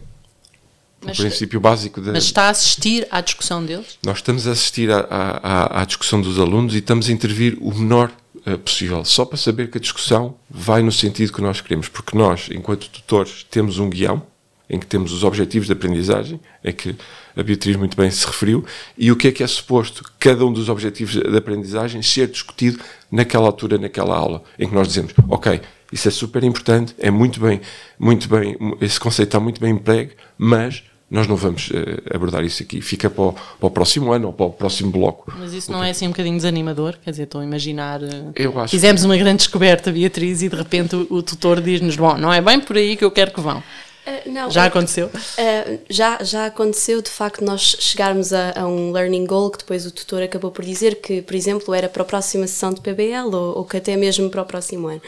Mas- 1.05 1.19
o 1.19 1.23
princípio 1.23 1.61
básico 1.61 2.01
da. 2.01 2.13
Mas 2.13 2.25
está 2.25 2.45
a 2.45 2.51
assistir 2.51 3.07
à 3.11 3.21
discussão 3.21 3.65
deles? 3.65 3.99
Nós 4.05 4.19
estamos 4.19 4.47
a 4.47 4.53
assistir 4.53 4.91
à, 4.91 5.01
à- 5.11 5.81
à- 5.83 5.85
discussão 5.85 6.21
dos 6.21 6.39
alunos 6.39 6.75
e 6.75 6.79
estamos 6.79 7.09
a 7.09 7.13
intervir 7.13 7.57
o 7.61 7.73
menor 7.75 8.11
eh, 8.47 8.57
possível, 8.57 9.05
só 9.05 9.25
para 9.25 9.37
saber 9.37 9.71
que 9.71 9.79
a 9.79 9.81
discussão 9.81 10.35
vai 10.51 10.83
no 10.83 10.93
sentido 10.93 11.33
que 11.33 11.41
nós 11.43 11.61
queremos, 11.61 11.89
porque 11.89 12.17
nós, 12.17 12.49
enquanto 12.53 12.89
tutores, 12.89 13.45
temos 13.51 13.79
um 13.79 13.89
guião 13.91 14.23
em 14.69 14.79
que 14.79 14.87
temos 14.87 15.13
os 15.13 15.25
objetivos 15.25 15.67
de 15.67 15.73
aprendizagem, 15.73 16.41
é 16.63 16.73
que 16.73 16.95
a 17.37 17.43
Beatriz 17.43 17.77
muito 17.77 17.97
bem 17.97 18.11
se 18.11 18.27
referiu, 18.27 18.65
e 18.97 19.11
o 19.11 19.17
que 19.17 19.29
é 19.29 19.33
que 19.33 19.43
é 19.43 19.47
suposto 19.47 20.03
cada 20.19 20.45
um 20.45 20.53
dos 20.53 20.69
objetivos 20.69 21.15
de 21.15 21.37
aprendizagem 21.37 22.03
ser 22.03 22.27
discutido 22.29 22.79
naquela 23.11 23.47
altura, 23.47 23.79
naquela 23.79 24.17
aula, 24.17 24.43
em 24.59 24.69
que 24.69 24.75
nós 24.75 24.89
dizemos, 24.89 25.13
ok, 25.29 25.61
isso 25.93 26.07
é 26.09 26.11
super 26.11 26.45
importante, 26.45 26.95
é 26.99 27.11
muito 27.11 27.41
bem, 27.41 27.61
muito 27.99 28.29
bem, 28.29 28.57
esse 28.81 29.01
conceito 29.01 29.29
está 29.29 29.41
muito 29.41 29.61
bem 29.61 29.73
emprego, 29.73 30.13
mas 30.37 30.83
nós 31.11 31.27
não 31.27 31.37
vamos 31.37 31.71
eh, 31.73 32.15
abordar 32.15 32.45
isso 32.45 32.63
aqui. 32.63 32.83
Fica 32.83 33.09
para 33.09 33.23
o, 33.25 33.33
para 33.33 33.67
o 33.67 33.71
próximo 33.71 34.13
ano 34.13 34.27
ou 34.27 34.33
para 34.35 34.45
o 34.45 34.51
próximo 34.51 34.91
bloco. 34.91 35.33
Mas 35.39 35.55
isso 35.55 35.73
não 35.73 35.83
é 35.83 35.89
assim 35.89 36.05
um 36.07 36.11
bocadinho 36.11 36.37
desanimador? 36.37 36.97
Quer 37.03 37.13
dizer, 37.13 37.23
estou 37.23 37.41
a 37.41 37.45
imaginar. 37.45 38.03
eh, 38.03 38.25
Eu 38.37 38.61
acho 38.61 38.71
Fizemos 38.71 39.05
uma 39.05 39.17
grande 39.17 39.39
descoberta, 39.39 39.91
Beatriz, 39.91 40.43
e 40.43 40.51
de 40.51 40.57
repente 40.57 40.95
o, 40.95 41.07
o 41.09 41.23
tutor 41.23 41.63
diz-nos: 41.63 41.97
Bom, 41.97 42.19
não 42.19 42.31
é 42.31 42.43
bem 42.43 42.61
por 42.61 42.77
aí 42.77 42.95
que 42.95 43.03
eu 43.07 43.11
quero 43.11 43.31
que 43.33 43.41
vão. 43.41 43.63
Uh, 44.09 44.31
não, 44.31 44.51
Já 44.51 44.65
é- 44.65 44.69
aconteceu? 44.69 45.07
Uh, 45.09 45.79
já, 45.91 46.23
já 46.23 46.47
aconteceu 46.47 47.03
de 47.03 47.11
facto 47.11 47.45
nós 47.45 47.61
chegarmos 47.79 48.33
a, 48.33 48.53
a 48.59 48.67
um 48.67 48.91
learning 48.91 49.27
goal 49.27 49.51
que 49.51 49.59
depois 49.59 49.85
o 49.85 49.91
tutor 49.91 50.23
acabou 50.23 50.51
por 50.51 50.65
dizer 50.65 50.97
que, 50.97 51.21
por 51.21 51.35
exemplo, 51.35 51.75
era 51.75 51.89
para 51.89 52.03
a 52.03 52.07
próxima 52.07 52.47
sessão 52.47 52.73
de 52.73 52.81
PBL 52.81 53.35
ou, 53.35 53.59
ou 53.59 53.65
que 53.65 53.77
até 53.77 53.97
mesmo 53.97 54.31
para 54.31 54.43
o 54.43 54.47
próximo 54.47 54.89
ano. 54.89 55.03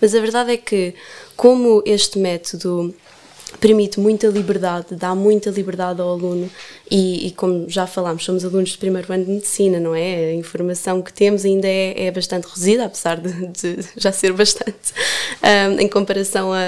Mas 0.00 0.14
a 0.14 0.20
verdade 0.20 0.52
é 0.52 0.56
que, 0.56 0.94
como 1.36 1.82
este 1.84 2.18
método 2.18 2.94
permite 3.60 3.98
muita 4.00 4.26
liberdade, 4.28 4.94
dá 4.96 5.14
muita 5.14 5.50
liberdade 5.50 6.00
ao 6.00 6.10
aluno 6.10 6.50
e, 6.90 7.28
e 7.28 7.30
como 7.32 7.68
já 7.68 7.86
falámos, 7.86 8.24
somos 8.24 8.44
alunos 8.44 8.70
de 8.70 8.78
primeiro 8.78 9.10
ano 9.12 9.24
de 9.24 9.30
medicina, 9.32 9.80
não 9.80 9.94
é? 9.94 10.30
A 10.30 10.34
informação 10.34 11.00
que 11.00 11.12
temos 11.12 11.44
ainda 11.44 11.66
é, 11.68 12.06
é 12.06 12.10
bastante 12.10 12.46
reduzida, 12.46 12.84
apesar 12.84 13.16
de, 13.20 13.32
de 13.48 13.78
já 13.96 14.12
ser 14.12 14.32
bastante 14.32 14.92
um, 15.42 15.80
em 15.80 15.88
comparação 15.88 16.52
a, 16.52 16.58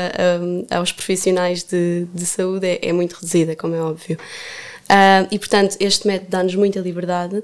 a- 0.71 0.79
aos 0.79 0.93
profissionais 0.93 1.63
de, 1.65 2.07
de 2.15 2.25
saúde, 2.27 2.67
é, 2.67 2.79
é 2.89 2.93
muito 2.93 3.15
reduzida, 3.15 3.55
como 3.57 3.75
é 3.75 3.81
óbvio. 3.81 4.19
Ah, 4.89 5.27
e 5.31 5.39
portanto, 5.39 5.77
este 5.81 6.07
método 6.07 6.31
dá-nos 6.31 6.55
muita 6.55 6.79
liberdade, 6.81 7.43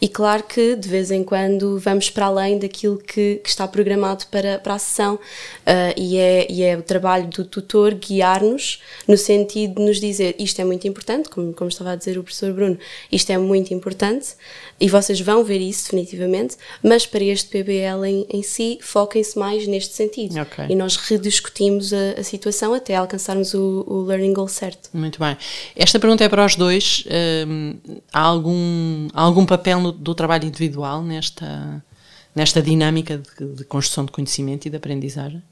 e 0.00 0.08
claro 0.08 0.42
que 0.44 0.76
de 0.76 0.88
vez 0.88 1.10
em 1.10 1.24
quando 1.24 1.78
vamos 1.78 2.08
para 2.10 2.26
além 2.26 2.58
daquilo 2.58 2.98
que, 2.98 3.40
que 3.42 3.48
está 3.48 3.66
programado 3.66 4.24
para, 4.30 4.58
para 4.58 4.74
a 4.74 4.78
sessão, 4.78 5.18
Ah, 5.66 5.92
e, 5.96 6.16
é, 6.18 6.46
e 6.50 6.62
é 6.62 6.76
o 6.76 6.82
trabalho 6.82 7.26
do 7.28 7.44
tutor 7.44 7.94
guiar-nos 7.94 8.82
no 9.08 9.16
sentido 9.16 9.76
de 9.76 9.82
nos 9.82 9.98
dizer 9.98 10.36
isto 10.38 10.60
é 10.60 10.64
muito 10.64 10.86
importante, 10.86 11.28
como, 11.28 11.52
como 11.52 11.68
estava 11.68 11.92
a 11.92 11.96
dizer 11.96 12.18
o 12.18 12.22
professor 12.22 12.52
Bruno, 12.52 12.78
isto 13.10 13.30
é 13.30 13.38
muito 13.38 13.72
importante, 13.72 14.34
e 14.78 14.88
vocês 14.88 15.20
vão 15.20 15.42
ver 15.42 15.60
isso 15.60 15.84
definitivamente, 15.84 16.56
mas 16.82 17.06
para 17.06 17.24
este 17.24 17.48
PBL 17.48 18.04
em, 18.04 18.26
em 18.28 18.42
si, 18.42 18.78
foquem-se 18.82 19.38
mais 19.38 19.66
neste 19.66 19.94
sentido. 19.94 20.38
Ok. 20.40 20.66
E 20.68 20.74
nós 20.74 20.96
rediscutimos 20.96 21.92
a, 21.92 22.20
a 22.20 22.22
situação 22.22 22.74
até 22.74 22.94
alcançarmos 22.94 23.54
o, 23.54 23.84
o 23.86 24.02
learning 24.02 24.32
goal 24.34 24.48
certo. 24.48 24.90
Muito 24.92 25.18
bem. 25.18 25.36
Esta 25.74 25.98
pergunta 25.98 26.22
é 26.24 26.28
para 26.28 26.44
os 26.44 26.56
dois. 26.56 26.83
Hum, 27.46 27.76
há, 28.12 28.20
algum, 28.20 29.08
há 29.12 29.22
algum 29.22 29.46
papel 29.46 29.80
no- 29.80 29.92
do 29.92 30.14
trabalho 30.14 30.44
individual 30.46 31.02
nesta, 31.02 31.82
nesta 32.34 32.60
dinâmica 32.62 33.18
de, 33.18 33.46
de 33.54 33.64
construção 33.64 34.04
de 34.04 34.12
conhecimento 34.12 34.66
e 34.66 34.70
de 34.70 34.76
aprendizagem? 34.76 35.42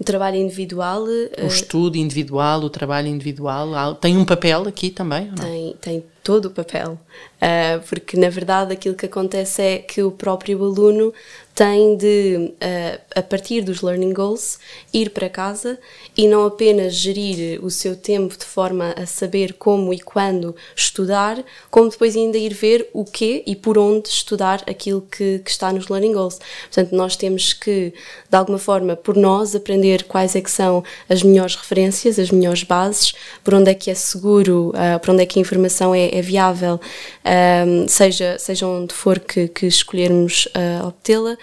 O 0.00 0.04
trabalho 0.04 0.36
individual 0.36 1.04
O 1.04 1.30
eh, 1.36 1.46
estudo 1.46 1.96
individual, 1.96 2.60
o 2.62 2.70
trabalho 2.70 3.06
individual, 3.08 3.94
tem 3.94 4.16
um 4.16 4.24
papel 4.24 4.66
aqui 4.66 4.90
também? 4.90 5.30
tem, 5.34 5.76
tem 5.80 6.04
todo 6.24 6.46
o 6.46 6.50
papel, 6.50 6.98
Ah, 7.40 7.80
porque 7.88 8.16
na 8.16 8.28
verdade 8.30 8.72
aquilo 8.72 8.94
que 8.96 9.06
acontece 9.06 9.62
é 9.62 9.78
que 9.78 10.02
o 10.02 10.10
próprio 10.10 10.62
aluno 10.64 11.12
tem 11.54 11.96
de, 11.96 12.52
ah, 12.60 12.98
a 13.16 13.22
partir 13.22 13.62
dos 13.62 13.82
learning 13.82 14.12
goals, 14.12 14.58
ir 14.92 15.10
para 15.10 15.28
casa 15.28 15.78
e 16.16 16.26
não 16.26 16.46
apenas 16.46 16.94
gerir 16.94 17.62
o 17.62 17.70
seu 17.70 17.94
tempo 17.94 18.36
de 18.36 18.44
forma 18.44 18.94
a 18.96 19.06
saber 19.06 19.54
como 19.54 19.92
e 19.92 20.00
quando 20.00 20.56
estudar, 20.74 21.42
como 21.70 21.90
depois 21.90 22.16
ainda 22.16 22.38
ir 22.38 22.54
ver 22.54 22.88
o 22.92 23.04
que 23.04 23.42
e 23.46 23.54
por 23.54 23.76
onde 23.76 24.08
estudar 24.08 24.62
aquilo 24.66 25.02
que, 25.02 25.40
que 25.40 25.50
está 25.50 25.72
nos 25.72 25.88
learning 25.88 26.12
goals. 26.12 26.38
Portanto, 26.62 26.94
nós 26.94 27.16
temos 27.16 27.52
que, 27.52 27.92
de 28.30 28.36
alguma 28.36 28.58
forma, 28.58 28.96
por 28.96 29.16
nós, 29.16 29.54
aprender 29.54 30.04
quais 30.04 30.34
é 30.34 30.40
que 30.40 30.50
são 30.50 30.82
as 31.08 31.22
melhores 31.22 31.54
referências, 31.54 32.18
as 32.18 32.30
melhores 32.30 32.62
bases, 32.62 33.12
por 33.44 33.54
onde 33.54 33.70
é 33.70 33.74
que 33.74 33.90
é 33.90 33.94
seguro, 33.94 34.72
ah, 34.74 34.98
por 34.98 35.10
onde 35.10 35.22
é 35.22 35.26
que 35.26 35.38
a 35.38 35.42
informação 35.42 35.94
é, 35.94 36.14
é 36.14 36.22
viável, 36.22 36.80
ah, 37.24 37.64
seja, 37.88 38.38
seja 38.38 38.66
onde 38.66 38.94
for 38.94 39.20
que, 39.20 39.48
que 39.48 39.66
escolhermos 39.66 40.48
ah, 40.54 40.86
obtê-la, 40.86 41.32
eh, 41.32 41.41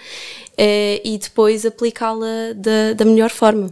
e 0.58 1.18
depois 1.18 1.64
aplicá-la 1.64 2.52
da, 2.54 2.92
da 2.94 3.04
melhor 3.04 3.30
forma. 3.30 3.70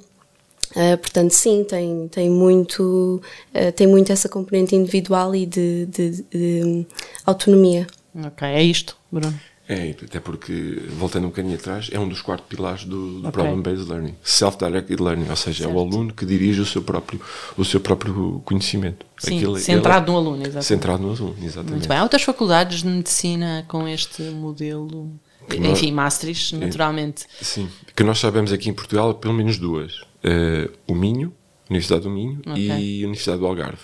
Uh, 0.76 0.98
portanto, 0.98 1.30
sim, 1.32 1.64
tem, 1.64 2.08
tem, 2.08 2.28
muito, 2.28 3.22
uh, 3.54 3.72
tem 3.72 3.86
muito 3.86 4.12
essa 4.12 4.28
componente 4.28 4.76
individual 4.76 5.34
e 5.34 5.46
de, 5.46 5.86
de- 5.86 6.22
de 6.30 6.86
autonomia. 7.24 7.86
Ok, 8.14 8.46
é 8.46 8.62
isto, 8.62 8.94
Bruno. 9.10 9.38
É, 9.66 9.90
até 10.02 10.18
porque, 10.20 10.82
voltando 10.98 11.24
um 11.24 11.28
bocadinho 11.28 11.54
atrás, 11.54 11.88
é 11.92 11.98
um 11.98 12.08
dos 12.08 12.20
quatro 12.22 12.44
pilares 12.46 12.84
do, 12.84 13.20
do 13.20 13.28
Ok. 13.28 13.32
Problem-Based 13.32 13.86
Learning. 13.88 14.14
Self-Directed 14.22 15.02
Learning, 15.02 15.28
ou 15.28 15.36
seja, 15.36 15.64
é 15.64 15.66
o 15.66 15.70
Certo. 15.72 15.94
aluno 15.94 16.12
que 16.14 16.24
dirige 16.26 16.60
o 16.60 16.66
seu 16.66 16.82
próprio, 16.82 17.20
o 17.56 17.64
seu 17.64 17.78
próprio 17.80 18.40
conhecimento. 18.46 19.04
Sim, 19.18 19.36
Aquilo- 19.36 19.58
centrado 19.58 20.06
ele- 20.06 20.12
no 20.12 20.16
aluno, 20.18 20.42
exatamente. 20.42 20.64
Centrado 20.66 21.02
no 21.02 21.08
aluno, 21.14 21.36
exatamente. 21.42 21.70
Muito 21.72 21.88
bem. 21.88 21.98
Há 21.98 22.02
outras 22.02 22.22
faculdades 22.22 22.82
de 22.82 22.88
medicina 22.88 23.64
com 23.68 23.86
este 23.88 24.22
modelo? 24.22 25.10
Enfim, 25.56 25.92
Maastricht, 25.92 26.54
naturalmente. 26.56 27.26
Sim, 27.40 27.68
que 27.94 28.02
nós 28.04 28.18
sabemos 28.18 28.52
aqui 28.52 28.68
em 28.68 28.74
Portugal 28.74 29.14
pelo 29.14 29.34
menos 29.34 29.58
duas. 29.58 30.00
Eh, 30.22 30.68
o 30.86 30.94
Minho, 30.94 31.32
Universidade 31.70 32.02
do 32.02 32.10
Minho 32.10 32.40
Ok. 32.46 32.62
e 32.62 33.02
a 33.02 33.06
Universidade 33.06 33.38
do 33.38 33.46
Algarve. 33.46 33.82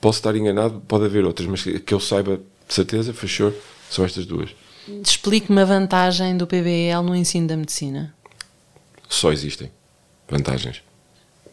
Posso 0.00 0.18
estar 0.18 0.34
enganado, 0.36 0.80
pode 0.86 1.04
haver 1.04 1.24
outras, 1.24 1.48
mas 1.48 1.62
que, 1.62 1.78
que 1.78 1.94
eu 1.94 2.00
saiba 2.00 2.40
de 2.68 2.74
certeza, 2.74 3.12
for 3.12 3.28
sure, 3.28 3.54
são 3.90 4.04
estas 4.04 4.26
duas. 4.26 4.50
Explique-me 5.04 5.60
a 5.60 5.64
vantagem 5.64 6.36
do 6.36 6.46
PBL 6.46 7.02
no 7.04 7.14
ensino 7.14 7.46
da 7.46 7.56
medicina. 7.56 8.14
Só 9.08 9.30
existem. 9.32 9.70
vantagens. 10.28 10.82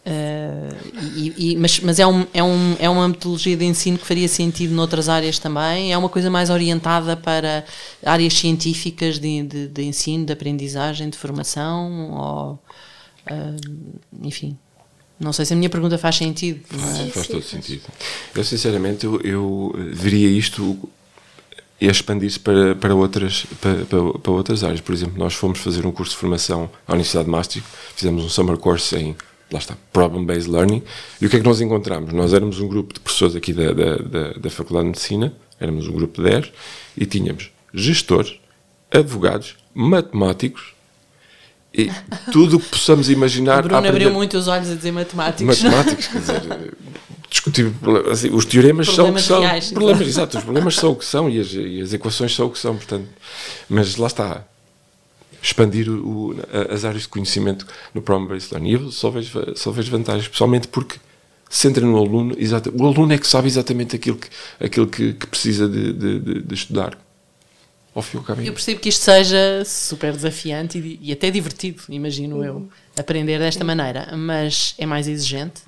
Uh, 0.05 0.88
e, 1.01 1.51
e, 1.51 1.55
mas 1.55 1.79
mas 1.79 1.99
é, 1.99 2.07
um, 2.07 2.25
é, 2.33 2.43
um, 2.43 2.75
é 2.79 2.89
uma 2.89 3.07
metodologia 3.07 3.55
de 3.55 3.65
ensino 3.65 3.97
que 3.97 4.05
faria 4.05 4.27
sentido 4.27 4.73
noutras 4.73 5.09
áreas 5.09 5.39
também? 5.39 5.91
É 5.91 5.97
uma 5.97 6.09
coisa 6.09 6.29
mais 6.29 6.49
orientada 6.49 7.15
para 7.15 7.65
áreas 8.05 8.33
científicas 8.33 9.19
de, 9.19 9.43
de, 9.43 9.67
de 9.67 9.83
ensino, 9.83 10.25
de 10.25 10.33
aprendizagem, 10.33 11.09
de 11.09 11.17
formação? 11.17 12.11
Ou, 12.11 12.59
uh, 13.31 13.95
enfim, 14.21 14.57
não 15.19 15.33
sei 15.33 15.45
se 15.45 15.53
a 15.53 15.55
minha 15.55 15.69
pergunta 15.69 15.97
faz 15.97 16.15
sentido. 16.15 16.61
Faz, 16.65 17.13
faz 17.13 17.27
todo 17.27 17.43
sentido. 17.43 17.81
Eu, 18.33 18.43
sinceramente, 18.43 19.05
eu, 19.05 19.19
eu 19.21 19.75
veria 19.93 20.29
isto 20.29 20.89
expandir-se 21.81 22.39
para, 22.39 22.75
para, 22.75 22.93
outras, 22.93 23.45
para, 23.61 23.85
para, 23.85 24.19
para, 24.19 24.31
outras 24.31 24.63
áreas. 24.63 24.81
Por 24.81 24.93
exemplo, 24.93 25.17
nós 25.17 25.33
fomos 25.33 25.59
fazer 25.59 25.85
um 25.85 25.91
curso 25.91 26.11
de 26.11 26.17
formação 26.17 26.69
à 26.87 26.93
Universidade 26.93 27.25
de 27.25 27.31
Maastricht, 27.31 27.69
fizemos 27.95 28.23
um 28.23 28.29
summer 28.29 28.57
course 28.57 28.95
em 28.95 29.15
lá 29.51 29.59
está, 29.59 29.75
problem-based 29.91 30.49
learning. 30.49 30.83
E 31.19 31.25
o 31.25 31.29
que 31.29 31.37
é 31.37 31.39
que 31.39 31.45
nós 31.45 31.61
encontramos? 31.61 32.13
Nós 32.13 32.33
éramos 32.33 32.59
um 32.59 32.67
grupo 32.67 32.93
de 32.93 32.99
professores 32.99 33.35
aqui 33.35 33.53
da, 33.53 33.73
da, 33.73 33.97
da, 33.97 34.33
da 34.33 34.49
Faculdade 34.49 34.85
de 34.85 34.89
Medicina, 34.89 35.33
éramos 35.59 35.87
um 35.87 35.93
grupo 35.93 36.21
de 36.21 36.29
10, 36.29 36.51
e 36.97 37.05
tínhamos 37.05 37.51
gestores, 37.73 38.39
advogados, 38.91 39.55
matemáticos, 39.73 40.73
e 41.73 41.89
tudo 42.31 42.57
o 42.57 42.59
que 42.59 42.69
possamos 42.69 43.09
imaginar. 43.09 43.59
O 43.59 43.69
Bruno 43.69 43.87
abriu 43.87 44.11
muito 44.11 44.37
os 44.37 44.47
olhos 44.47 44.69
a 44.69 44.75
dizer 44.75 44.91
matemáticos. 44.91 45.61
Matemáticos, 45.61 46.07
quer 46.07 46.19
dizer, 46.19 46.73
discutir 47.29 47.71
assim, 48.11 48.29
os 48.31 48.45
teoremas 48.45 48.89
problemas 48.89 49.23
são 49.23 49.37
o 49.37 49.41
que 49.41 49.47
reais, 49.47 49.65
são. 49.65 49.73
Problemas, 49.73 50.07
exato, 50.07 50.37
os 50.37 50.43
problemas 50.43 50.75
são 50.75 50.91
o 50.91 50.95
que 50.95 51.05
são 51.05 51.29
e 51.29 51.39
as, 51.39 51.53
e 51.53 51.81
as 51.81 51.93
equações 51.93 52.35
são 52.35 52.47
o 52.47 52.49
que 52.49 52.59
são, 52.59 52.75
portanto. 52.75 53.07
Mas 53.69 53.95
lá 53.97 54.07
está 54.07 54.43
expandir 55.41 55.89
o, 55.89 56.35
as 56.69 56.85
áreas 56.85 57.03
de 57.03 57.09
conhecimento 57.09 57.65
no 57.93 58.01
Problem-Based 58.01 58.53
Learning. 58.53 58.69
E 58.69 58.73
eu 58.73 58.91
só 58.91 59.09
vejo, 59.09 59.55
só 59.55 59.71
vejo 59.71 59.91
vantagens, 59.91 60.27
pessoalmente 60.27 60.67
porque 60.67 60.97
centra 61.49 61.85
no 61.85 61.97
aluno, 61.97 62.35
exato, 62.37 62.71
o 62.75 62.85
aluno 62.85 63.13
é 63.13 63.17
que 63.17 63.27
sabe 63.27 63.47
exatamente 63.47 63.95
aquilo 63.95 64.17
que, 64.17 64.29
aquilo 64.59 64.87
que, 64.87 65.13
que 65.13 65.27
precisa 65.27 65.67
de, 65.67 65.91
de, 65.93 66.41
de 66.41 66.53
estudar. 66.53 66.97
Ao 67.95 68.03
fim, 68.03 68.19
ao 68.19 68.35
eu 68.35 68.53
percebo 68.53 68.79
que 68.79 68.89
isto 68.89 69.01
seja 69.01 69.63
super 69.65 70.13
desafiante 70.13 70.77
e, 70.77 70.99
e 71.01 71.11
até 71.11 71.31
divertido, 71.31 71.81
imagino 71.89 72.37
uhum. 72.37 72.43
eu 72.43 72.69
aprender 72.99 73.39
desta 73.39 73.63
maneira, 73.63 74.15
mas 74.15 74.75
é 74.77 74.85
mais 74.85 75.07
exigente. 75.07 75.61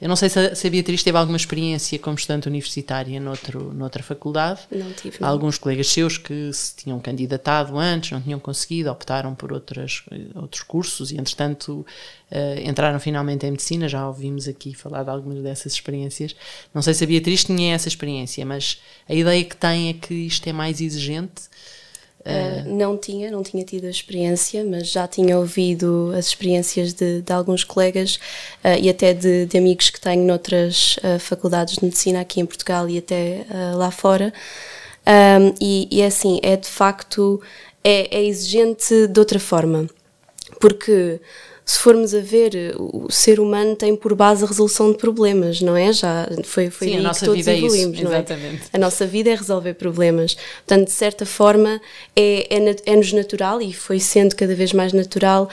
Eu 0.00 0.08
não 0.08 0.16
sei 0.16 0.28
se 0.28 0.38
a, 0.38 0.54
se 0.54 0.66
a 0.66 0.70
Beatriz 0.70 1.02
teve 1.02 1.18
alguma 1.18 1.36
experiência 1.36 1.98
como 1.98 2.16
estudante 2.16 2.48
universitária 2.48 3.18
noutro, 3.18 3.72
noutra 3.72 4.02
faculdade. 4.02 4.60
Não 4.70 4.92
tive. 4.92 5.18
Não. 5.20 5.28
Alguns 5.28 5.58
colegas 5.58 5.88
seus 5.88 6.16
que 6.16 6.52
se 6.52 6.76
tinham 6.76 7.00
candidatado 7.00 7.78
antes, 7.78 8.12
não 8.12 8.20
tinham 8.20 8.38
conseguido, 8.38 8.90
optaram 8.90 9.34
por 9.34 9.52
outras, 9.52 10.02
outros 10.34 10.62
cursos 10.62 11.10
e, 11.10 11.16
entretanto, 11.16 11.84
uh, 12.30 12.68
entraram 12.68 13.00
finalmente 13.00 13.44
em 13.44 13.50
medicina. 13.50 13.88
Já 13.88 14.06
ouvimos 14.06 14.46
aqui 14.46 14.74
falar 14.74 15.02
de 15.02 15.10
algumas 15.10 15.42
dessas 15.42 15.72
experiências. 15.72 16.36
Não 16.72 16.82
sei 16.82 16.94
se 16.94 17.04
a 17.04 17.06
Beatriz 17.06 17.44
tinha 17.44 17.74
essa 17.74 17.88
experiência, 17.88 18.44
mas 18.46 18.80
a 19.08 19.14
ideia 19.14 19.44
que 19.44 19.56
tem 19.56 19.88
é 19.88 19.92
que 19.92 20.14
isto 20.14 20.46
é 20.46 20.52
mais 20.52 20.80
exigente 20.80 21.42
Uh, 22.26 22.74
não 22.74 22.98
tinha, 22.98 23.30
não 23.30 23.40
tinha 23.40 23.64
tido 23.64 23.86
a 23.86 23.90
experiência, 23.90 24.64
mas 24.64 24.88
já 24.88 25.06
tinha 25.06 25.38
ouvido 25.38 26.12
as 26.12 26.26
experiências 26.26 26.92
de, 26.92 27.22
de 27.22 27.32
alguns 27.32 27.62
colegas 27.62 28.16
uh, 28.64 28.76
e 28.82 28.90
até 28.90 29.14
de, 29.14 29.46
de, 29.46 29.56
amigos 29.56 29.90
que 29.90 30.00
tenho 30.00 30.24
noutras 30.24 30.96
uh, 30.96 31.20
faculdades 31.20 31.76
de 31.76 31.84
medicina 31.84 32.20
aqui 32.20 32.40
em 32.40 32.46
Portugal 32.46 32.88
e 32.88 32.98
até 32.98 33.46
lá 33.76 33.92
fora. 33.92 34.32
Um, 35.06 35.54
e, 35.60 35.86
e 35.88 36.02
é 36.02 36.06
assim, 36.06 36.40
é 36.42 36.56
de 36.56 36.66
facto, 36.68 37.40
é, 37.84 38.16
é 38.16 38.24
exigente 38.24 39.06
de 39.06 39.20
outra 39.20 39.38
forma, 39.38 39.88
porque 40.60 41.20
se 41.68 41.80
formos 41.80 42.14
a 42.14 42.20
ver, 42.20 42.76
o 42.78 43.10
ser 43.10 43.40
humano 43.40 43.74
tem 43.74 43.96
por 43.96 44.14
base 44.14 44.44
a 44.44 44.46
resolução 44.46 44.92
de 44.92 44.98
problemas, 44.98 45.60
não 45.60 45.76
é? 45.76 45.92
Já 45.92 46.28
foi, 46.44 46.70
foi 46.70 46.90
Sim, 46.90 47.04
aí 47.04 47.12
que 47.12 47.24
todos 47.24 47.48
é 47.48 47.58
evoluímos, 47.58 47.96
isso, 47.96 48.04
não 48.04 48.12
é? 48.12 48.18
Exatamente. 48.18 48.62
A 48.72 48.78
nossa 48.78 49.04
vida 49.04 49.30
é 49.30 49.34
resolver 49.34 49.74
problemas. 49.74 50.36
Portanto, 50.64 50.86
de 50.86 50.92
certa 50.92 51.26
forma, 51.26 51.80
é, 52.14 52.46
é, 52.56 52.76
é-nos 52.86 53.12
natural 53.12 53.60
e 53.60 53.72
foi 53.72 53.98
sendo 53.98 54.36
cada 54.36 54.54
vez 54.54 54.72
mais 54.72 54.92
natural 54.92 55.50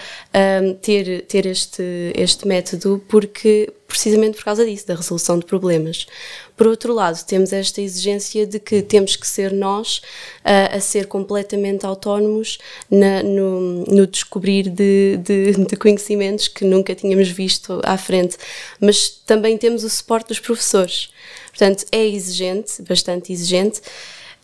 um, 0.62 0.76
ter, 0.76 1.24
ter 1.24 1.48
este, 1.48 1.82
este 2.16 2.48
método, 2.48 3.04
porque 3.08 3.74
precisamente 3.88 4.38
por 4.38 4.46
causa 4.46 4.66
disso, 4.66 4.88
da 4.88 4.96
resolução 4.96 5.38
de 5.38 5.46
problemas. 5.46 6.08
Por 6.56 6.68
outro 6.68 6.94
lado, 6.94 7.24
temos 7.26 7.52
esta 7.52 7.82
exigência 7.82 8.46
de 8.46 8.60
que 8.60 8.82
temos 8.82 9.16
que 9.16 9.26
ser 9.28 9.52
nós 9.52 9.98
uh, 9.98 10.76
a 10.76 10.80
ser 10.80 11.08
completamente 11.08 11.86
autónomos 11.86 12.60
na, 12.90 13.24
no, 13.24 13.84
no, 13.86 14.06
descobrir 14.06 14.70
de, 14.70 15.18
de, 15.18 15.52
de, 15.54 15.76
conhecimentos 15.76 16.48
que 16.48 16.64
nunca 16.64 16.94
tínhamos 16.94 17.30
visto 17.30 17.82
à 17.84 17.98
frente, 17.98 18.38
mas 18.80 19.10
também 19.10 19.58
temos 19.58 19.84
o 19.84 19.90
suporte 19.90 20.28
dos 20.28 20.40
professores. 20.40 21.10
Portanto, 21.50 21.86
é 21.92 22.06
exigente, 22.06 22.82
bastante 22.84 23.34
exigente. 23.34 23.82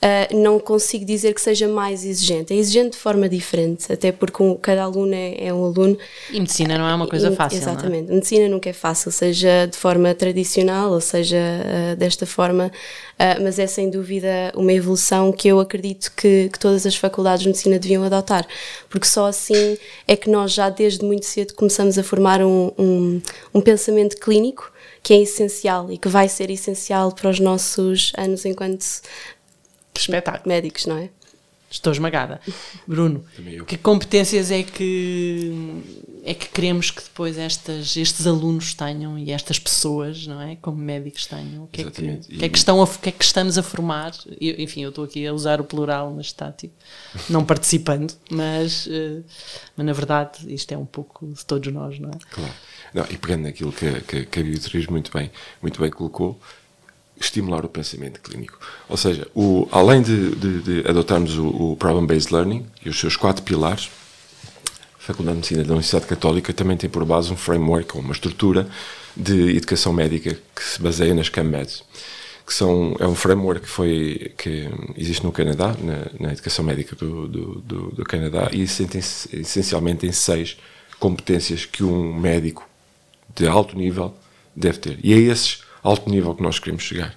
Uh, 0.01 0.33
não 0.33 0.59
consigo 0.59 1.03
dizer 1.03 1.33
que 1.33 1.41
seja 1.41 1.67
mais 1.67 2.05
exigente. 2.05 2.53
É 2.53 2.55
exigente 2.55 2.91
de 2.91 2.97
forma 2.97 3.27
diferente, 3.27 3.91
até 3.91 4.13
porque 4.13 4.41
um, 4.41 4.55
cada 4.55 4.83
aluno 4.83 5.13
é, 5.13 5.47
é, 5.47 5.53
um 5.53 5.65
aluno. 5.65 5.97
E 6.31 6.39
medicina 6.39 6.77
não 6.77 6.88
é 6.88 6.95
uma 6.95 7.05
coisa 7.05 7.33
fácil. 7.33 7.57
É? 7.57 7.62
Exatamente. 7.62 8.09
É? 8.09 8.13
Medicina 8.13 8.47
nunca 8.47 8.69
é 8.69 8.73
fácil, 8.73 9.12
seja 9.12 9.65
de 9.65 9.75
forma 9.75 10.15
tradicional 10.15 10.91
ou 10.91 11.01
seja 11.01 11.38
uh, 11.38 11.97
desta 11.97 12.25
forma, 12.25 12.67
uh, 12.67 13.43
mas 13.43 13.59
é 13.59 13.67
sem 13.67 13.89
dúvida 13.89 14.53
uma 14.55 14.71
evolução 14.71 15.33
que 15.33 15.49
eu 15.49 15.59
acredito 15.59 16.13
que, 16.15 16.47
que, 16.47 16.57
todas 16.57 16.85
as 16.85 16.95
faculdades 16.95 17.41
de 17.41 17.49
medicina 17.49 17.77
deviam 17.77 18.01
adotar, 18.01 18.47
porque 18.89 19.05
só 19.05 19.27
assim 19.27 19.77
é 20.07 20.15
que 20.15 20.29
nós 20.29 20.53
já 20.53 20.69
desde 20.69 21.03
muito 21.03 21.25
cedo 21.25 21.53
começamos 21.55 21.97
a 21.97 22.03
formar 22.03 22.41
um, 22.41 22.71
um, 22.77 23.21
um 23.53 23.59
pensamento 23.59 24.15
clínico 24.15 24.71
que 25.03 25.13
é 25.13 25.21
essencial 25.21 25.91
e 25.91 25.97
que 25.97 26.07
vai 26.07 26.29
ser 26.29 26.49
essencial 26.49 27.12
para 27.12 27.29
os 27.29 27.39
nossos 27.39 28.12
anos 28.17 28.45
enquanto 28.45 28.85
espetáculo. 30.01 30.47
Médicos, 30.47 30.85
não 30.85 30.97
é? 30.97 31.09
Estou 31.69 31.93
esmagada. 31.93 32.41
Bruno, 32.88 33.23
que 33.67 33.77
competências 33.77 34.49
é 34.51 34.63
que 34.63 35.53
é 36.23 36.33
que 36.33 36.49
queremos 36.49 36.91
que 36.91 37.01
depois 37.01 37.38
estas, 37.38 37.95
estes 37.95 38.27
alunos 38.27 38.73
tenham 38.73 39.17
e 39.17 39.31
estas 39.31 39.57
pessoas, 39.57 40.27
não 40.27 40.41
é, 40.41 40.55
como 40.57 40.77
médicos 40.77 41.25
tenham? 41.25 41.63
O 41.63 41.67
que, 41.67 41.81
é 41.81 41.83
que, 41.85 42.17
que, 42.17 42.45
é 42.45 42.49
que, 42.49 42.57
estão 42.57 42.81
a, 42.81 42.88
que 42.88 43.09
é 43.09 43.12
que 43.12 43.23
estamos 43.23 43.57
a 43.57 43.63
formar? 43.63 44.13
Eu, 44.39 44.55
enfim, 44.59 44.83
eu 44.83 44.89
estou 44.89 45.05
aqui 45.05 45.25
a 45.25 45.33
usar 45.33 45.62
o 45.62 45.63
plural, 45.63 46.13
mas 46.15 46.27
estático, 46.27 46.73
não 47.29 47.45
participando, 47.45 48.13
mas, 48.29 48.85
uh, 48.88 49.23
mas 49.75 49.85
na 49.85 49.93
verdade 49.93 50.53
isto 50.53 50.71
é 50.71 50.77
um 50.77 50.85
pouco 50.85 51.27
de 51.27 51.45
todos 51.45 51.71
nós, 51.71 51.99
não 51.99 52.09
é? 52.09 52.17
Claro. 52.29 52.53
Não, 52.93 53.05
e 53.09 53.17
pegando 53.17 53.43
naquilo 53.43 53.71
que, 53.71 54.01
que, 54.01 54.25
que 54.25 54.39
a 54.39 54.43
Beatriz 54.43 54.88
muito 54.88 55.12
bem, 55.12 55.31
muito 55.62 55.79
bem 55.79 55.89
colocou, 55.89 56.39
estimular 57.19 57.65
o 57.65 57.69
pensamento 57.69 58.21
clínico. 58.21 58.58
Ou 58.88 58.97
seja, 58.97 59.27
o, 59.36 59.67
além 59.71 60.01
de, 60.01 60.36
de, 60.36 60.62
de 60.62 60.89
adotarmos 60.89 61.38
o, 61.38 61.47
o 61.47 61.75
Problem-Based 61.75 62.34
Learning 62.34 62.65
e 62.84 62.89
os 62.89 62.99
seus 62.99 63.15
quatro 63.15 63.43
pilares, 63.43 63.89
a 64.97 65.01
Faculdade 65.01 65.36
de 65.36 65.39
Medicina 65.39 65.63
da 65.63 65.73
Universidade 65.73 66.05
Católica 66.05 66.53
também 66.53 66.77
tem 66.77 66.89
por 66.89 67.03
base 67.03 67.32
um 67.32 67.38
framework, 67.38 67.97
uma 67.97 68.13
estrutura 68.13 68.67
de 69.15 69.58
educação 69.58 69.91
médica 69.91 70.38
que 70.55 70.63
se 70.63 70.82
baseia 70.82 71.13
nas 71.13 71.29
CAMMEDs, 71.29 71.84
que 72.45 72.53
são, 72.53 72.95
é 72.99 73.08
um 73.08 73.15
framework 73.15 73.62
que, 73.62 73.69
foi, 73.69 74.34
que 74.38 74.69
existe 74.97 75.23
no 75.23 75.32
Canadá, 75.32 75.75
na, 75.79 76.27
na 76.27 76.32
educação 76.32 76.63
médica 76.63 76.95
do, 76.95 77.27
do, 77.27 77.55
do, 77.62 77.91
do 77.91 78.03
Canadá, 78.03 78.49
e 78.51 78.63
assenta-se 78.63 79.36
essencialmente 79.36 80.05
em 80.05 80.12
seis 80.12 80.58
competências 80.99 81.65
que 81.65 81.84
um 81.84 82.13
médico 82.13 82.67
de 83.36 83.47
alto 83.47 83.77
nível 83.77 84.13
deve 84.55 84.79
ter. 84.79 84.99
E 85.03 85.13
é 85.13 85.17
esses 85.17 85.63
alto 85.83 86.09
nível 86.09 86.35
que 86.35 86.43
nós 86.43 86.59
queremos 86.59 86.83
chegar. 86.83 87.15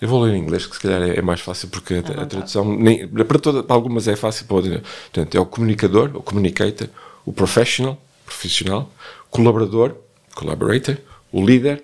Eu 0.00 0.08
vou 0.08 0.22
ler 0.22 0.34
em 0.34 0.38
inglês, 0.38 0.66
que 0.66 0.76
se 0.76 0.80
calhar 0.80 1.02
é, 1.02 1.18
é 1.18 1.22
mais 1.22 1.40
fácil, 1.40 1.68
porque 1.68 1.94
a, 1.94 1.98
a 1.98 2.26
tradução, 2.26 2.64
nem, 2.64 3.08
para, 3.08 3.38
toda, 3.38 3.62
para 3.62 3.74
algumas 3.74 4.06
é 4.06 4.14
fácil, 4.14 4.46
para 4.46 4.56
outras 4.56 4.80
Portanto, 4.80 5.34
é 5.34 5.40
o 5.40 5.46
comunicador, 5.46 6.10
o 6.14 6.22
communicator, 6.22 6.88
o 7.24 7.32
professional, 7.32 8.00
profissional, 8.24 8.90
colaborador, 9.30 9.96
collaborator, 10.34 10.96
o 11.32 11.44
líder, 11.44 11.82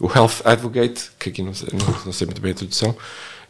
o 0.00 0.06
health 0.06 0.40
advocate, 0.44 1.10
que 1.18 1.28
aqui 1.28 1.42
não 1.42 1.52
sei, 1.52 1.68
não, 1.72 1.86
não 2.06 2.12
sei 2.12 2.26
muito 2.26 2.40
bem 2.40 2.52
a 2.52 2.54
tradução, 2.54 2.96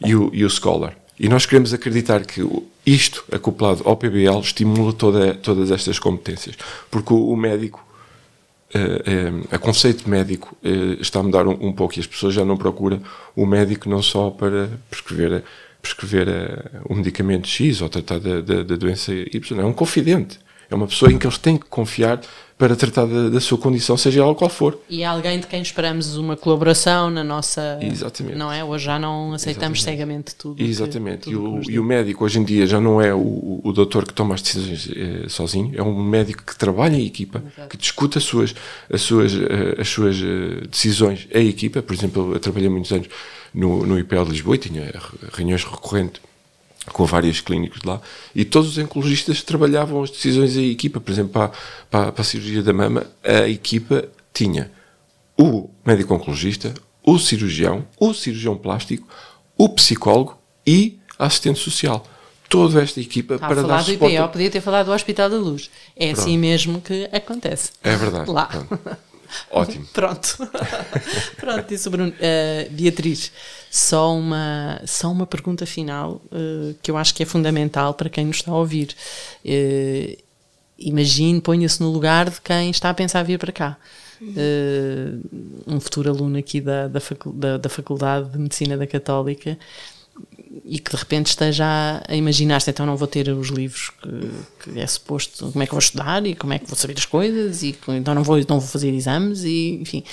e 0.05 0.15
o, 0.15 0.31
e 0.33 0.45
o 0.45 0.51
scholar. 0.51 0.97
E 1.19 1.29
nós 1.29 1.47
queremos 1.47 1.73
acreditar 1.73 2.25
que 2.25 2.43
isto, 2.85 3.25
acoplado 3.31 3.83
ao 3.85 3.97
PBL, 3.97 4.41
estimula 4.41 4.93
toda, 4.93 5.35
todas 5.35 5.71
estas 5.71 5.99
competências. 5.99 6.57
Porque 6.91 7.13
o, 7.13 7.29
o 7.29 7.37
médico 7.37 7.85
a, 9.51 9.59
conceito 9.59 10.09
médico 10.09 10.57
eh, 10.63 10.99
está 11.01 11.21
a 11.21 11.23
mudar 11.23 11.47
um, 11.47 11.69
um, 11.69 11.73
pouco 11.73 11.97
e 11.97 12.01
as 12.01 12.07
pessoas 12.07 12.35
já 12.35 12.45
não 12.45 12.57
procuram 12.57 13.01
o 13.37 13.47
médico 13.47 13.89
não 13.89 14.03
só 14.03 14.31
para 14.31 14.69
prescrever, 14.91 15.45
prescrever 15.81 16.29
o 16.89 16.95
medicamento 16.95 17.47
X 17.47 17.81
ou 17.81 17.89
tratar 17.89 18.19
da, 18.19 18.41
da, 18.41 18.63
da 18.63 18.77
doença 18.77 19.13
Y, 19.13 19.61
é 19.61 19.65
um 19.65 19.73
confidente. 19.73 20.39
É 20.71 20.75
uma 20.75 20.87
pessoa 20.87 21.13
em 21.13 21.19
que 21.19 21.27
eles 21.27 21.39
têm 21.39 21.57
que 21.57 21.67
confiar 21.67 22.21
para 22.57 22.77
tratar 22.77 23.07
da, 23.07 23.31
da, 23.31 23.41
sua 23.41 23.59
condição, 23.59 23.97
seja 23.97 24.21
ela 24.23 24.35
qual 24.35 24.49
for. 24.49 24.79
E 24.89 25.03
é 25.03 25.07
alguém 25.07 25.41
de 25.41 25.47
quem 25.47 25.61
esperamos 25.61 26.17
uma 26.17 26.37
colaboração 26.37 27.11
na 27.11 27.25
nossa. 27.25 27.79
Exatamente. 27.83 28.37
Não 28.39 28.51
é? 28.51 28.65
Hoje 28.65 28.85
já 28.85 28.99
não 28.99 29.33
aceitamos 29.33 29.81
Exatamente. 29.81 29.99
cegamente 29.99 30.35
tudo. 30.37 30.63
Exatamente. 30.63 31.25
Que, 31.25 31.33
tudo 31.33 31.63
e, 31.63 31.71
o, 31.71 31.71
e, 31.73 31.79
o, 31.81 31.85
médico 31.85 32.25
hoje 32.25 32.39
em 32.39 32.45
dia 32.45 32.67
já 32.67 32.81
não 32.81 33.01
é 33.03 33.13
o, 33.13 33.61
o 33.63 33.73
doutor 33.73 34.07
que 34.07 34.15
toma 34.15 34.35
as 34.35 34.43
decisões 34.43 34.89
eh, 34.95 35.29
sozinho, 35.29 35.73
é 35.75 35.83
um 35.83 36.03
médico 36.03 36.45
que 36.45 36.57
trabalha 36.57 36.97
em 36.97 37.05
equipa, 37.05 37.43
Exato. 37.45 37.69
que 37.69 37.77
discute 37.77 38.19
as 38.19 38.25
suas, 38.25 38.55
as 38.91 39.01
suas, 39.01 39.35
eh, 39.35 39.81
as 39.81 39.89
suas 39.89 40.17
eh, 40.17 40.67
decisões 40.71 41.27
em 41.33 41.49
equipa. 41.49 41.83
Por 41.83 41.93
exemplo, 41.93 42.35
eu 42.35 42.41
trabalhei 42.41 42.69
muitos 42.69 42.93
anos 42.93 43.09
no, 43.53 43.85
no 43.85 43.99
IPL 43.99 44.25
de 44.25 44.31
Lisboa 44.31 44.55
e 44.55 44.59
tinha 44.59 44.93
reuniões 45.33 45.65
recorrentes 45.65 46.21
com 46.93 47.05
vários 47.05 47.41
clínicos 47.41 47.83
lá, 47.83 48.01
e 48.35 48.45
todos 48.45 48.71
os 48.71 48.79
oncologistas 48.79 49.43
trabalhavam 49.43 50.03
as 50.03 50.11
decisões 50.11 50.57
em 50.57 50.71
equipa. 50.71 51.01
Por 51.01 51.11
exemplo, 51.11 51.33
para, 51.33 51.53
para, 51.91 52.13
para 52.13 52.23
a 52.23 52.25
cirurgia 52.25 52.63
da 52.63 52.73
mama, 52.73 53.07
a 53.23 53.49
equipa 53.49 54.07
tinha 54.33 54.71
o 55.39 55.69
médico 55.85 56.15
oncologista, 56.15 56.75
o 57.03 57.19
cirurgião, 57.19 57.87
o 57.99 58.13
cirurgião 58.13 58.57
plástico, 58.57 59.07
o 59.57 59.69
psicólogo 59.69 60.39
e 60.67 60.99
a 61.19 61.27
assistente 61.27 61.59
social. 61.59 62.07
Toda 62.49 62.83
esta 62.83 63.01
equipa 63.01 63.35
Está 63.35 63.47
para 63.49 63.61
a 63.61 63.63
falar 63.63 63.77
dar 63.77 63.83
do 63.83 63.93
suporte. 63.93 64.15
IPO, 64.15 64.29
podia 64.29 64.51
ter 64.51 64.61
falado 64.61 64.87
do 64.87 64.93
Hospital 64.93 65.31
da 65.31 65.37
Luz. 65.37 65.71
É 65.97 66.07
Pronto. 66.07 66.21
assim 66.21 66.39
mesmo 66.39 66.81
que 66.81 67.09
acontece. 67.13 67.73
É 67.83 67.97
verdade. 67.97 68.31
Lá. 68.31 68.47
Pronto. 68.47 68.79
Ótimo. 69.51 69.87
Pronto. 69.93 70.39
Pronto, 71.37 71.69
disse 71.69 71.89
o 71.89 71.91
Bruno. 71.91 72.13
Uh, 72.13 72.71
Beatriz, 72.71 73.33
só 73.71 74.17
uma, 74.17 74.81
só 74.87 75.11
uma 75.11 75.27
pergunta 75.27 75.67
final 75.67 76.21
uh, 76.27 76.75
que 76.83 76.91
eu 76.91 76.97
acho 76.97 77.15
que 77.15 77.23
é 77.23 77.27
fundamental 77.27 77.95
para 77.95 78.09
quem 78.09 78.27
nos 78.27 78.37
está 78.37 78.51
a 78.51 78.57
ouvir. 78.57 78.95
Uh, 79.45 80.17
imagine, 80.79 81.41
ponha-se 81.41 81.81
no 81.81 81.91
lugar 81.91 82.31
de 82.31 82.41
quem 82.41 82.71
está 82.71 82.91
a 82.91 82.95
pensar 82.95 83.23
vir 83.23 83.39
para 83.39 83.53
cá. 83.53 83.77
um 85.67 85.81
futuro 85.81 86.11
aluno 86.11 86.39
aqui 86.39 86.61
da, 86.61 86.89
da, 86.89 87.59
da 87.59 87.69
Faculdade 87.69 88.31
de 88.31 88.39
Medicina 88.39 88.77
da 88.77 88.87
Católica 88.87 89.59
e 90.65 90.79
que 90.79 90.91
de 90.91 90.97
repente 90.97 91.27
esteja 91.27 92.03
a 92.07 92.15
imaginar-se, 92.15 92.71
então 92.71 92.87
não 92.87 92.97
vou 92.97 93.09
ter 93.09 93.29
os 93.29 93.49
livros 93.49 93.91
que, 94.03 94.71
que, 94.73 94.81
é 94.81 94.87
suposto, 94.87 95.51
como 95.51 95.63
é 95.63 95.67
que 95.67 95.73
vou 95.73 95.79
estudar 95.79 96.27
e 96.27 96.35
como 96.35 96.53
é 96.53 96.59
que 96.59 96.67
vou 96.67 96.77
saber 96.77 96.95
as 96.97 97.07
coisas 97.07 97.63
e 97.63 97.77
então 97.89 98.15
não 98.15 98.23
vou, 98.23 98.37
não 98.49 98.61
vou 98.61 98.69
fazer 98.69 98.93
exames 98.93 99.43
e 99.45 99.79
enfim, 99.81 100.05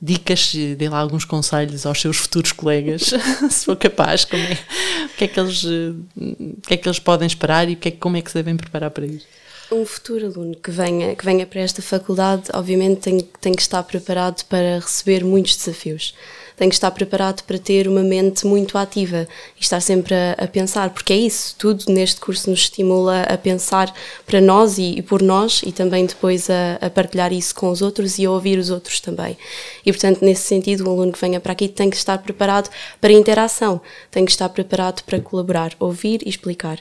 dicas, 0.00 0.54
dê 0.76 0.88
lá 0.88 0.98
alguns 0.98 1.24
conselhos 1.24 1.86
aos 1.86 2.00
seus 2.00 2.16
futuros 2.16 2.52
colegas, 2.52 3.12
se 3.50 3.64
for 3.64 3.76
capaz, 3.76 4.24
como 4.24 4.42
é, 4.42 4.58
o, 5.06 5.08
que 5.16 5.24
é 5.24 5.28
que 5.28 5.40
eles, 5.40 5.64
o 5.64 6.60
que 6.66 6.74
é 6.74 6.76
que 6.76 6.88
eles 6.88 6.98
podem 6.98 7.26
esperar 7.26 7.68
e 7.68 7.76
que 7.76 7.88
é, 7.88 7.90
como 7.90 8.16
é 8.16 8.22
que 8.22 8.30
se 8.30 8.34
devem 8.34 8.56
preparar 8.56 8.90
para 8.90 9.06
isso? 9.06 9.26
Um 9.72 9.84
futuro 9.86 10.26
aluno 10.26 10.54
que 10.56 10.70
venha, 10.70 11.16
que 11.16 11.24
venha 11.24 11.46
para 11.46 11.60
esta 11.60 11.80
faculdade, 11.80 12.44
obviamente 12.52 13.00
tem, 13.00 13.20
tem 13.40 13.52
que 13.54 13.62
estar 13.62 13.82
preparado 13.82 14.44
para 14.44 14.78
receber 14.78 15.24
muitos 15.24 15.56
desafios 15.56 16.14
tem 16.56 16.68
que 16.68 16.74
estar 16.74 16.90
preparado 16.90 17.42
para 17.42 17.58
ter 17.58 17.88
uma 17.88 18.02
mente 18.02 18.46
muito 18.46 18.78
ativa 18.78 19.26
e 19.58 19.62
estar 19.62 19.80
sempre 19.80 20.14
a, 20.14 20.32
a 20.32 20.46
pensar, 20.46 20.90
porque 20.90 21.12
é 21.12 21.16
isso, 21.16 21.54
tudo 21.58 21.84
neste 21.88 22.20
curso 22.20 22.48
nos 22.48 22.60
estimula 22.60 23.22
a 23.22 23.36
pensar 23.36 23.92
para 24.24 24.40
nós 24.40 24.78
e, 24.78 24.98
e 24.98 25.02
por 25.02 25.20
nós 25.20 25.62
e 25.64 25.72
também 25.72 26.06
depois 26.06 26.48
a, 26.48 26.78
a, 26.80 26.90
partilhar 26.90 27.32
isso 27.32 27.54
com 27.54 27.70
os 27.70 27.82
outros 27.82 28.18
e 28.18 28.24
a 28.24 28.30
ouvir 28.30 28.58
os 28.58 28.70
outros 28.70 29.00
também. 29.00 29.36
E 29.84 29.92
portanto, 29.92 30.24
nesse 30.24 30.42
sentido, 30.42 30.88
um 30.88 30.92
aluno 30.92 31.12
que 31.12 31.20
venha 31.20 31.40
para 31.40 31.52
aqui 31.52 31.68
tem 31.68 31.90
que 31.90 31.96
estar 31.96 32.18
preparado 32.18 32.70
para 33.00 33.12
interação, 33.12 33.80
tem 34.10 34.24
que 34.24 34.30
estar 34.30 34.48
preparado 34.48 35.02
para 35.02 35.20
colaborar, 35.20 35.72
ouvir 35.80 36.20
e 36.24 36.28
explicar. 36.28 36.78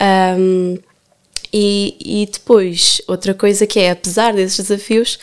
Um, 0.00 0.78
e, 1.52 1.96
e 2.00 2.26
depois, 2.26 3.00
outra 3.06 3.32
coisa 3.32 3.66
que 3.66 3.78
é, 3.78 3.90
apesar 3.90 4.34
desses 4.34 4.58
desafios, 4.58 5.18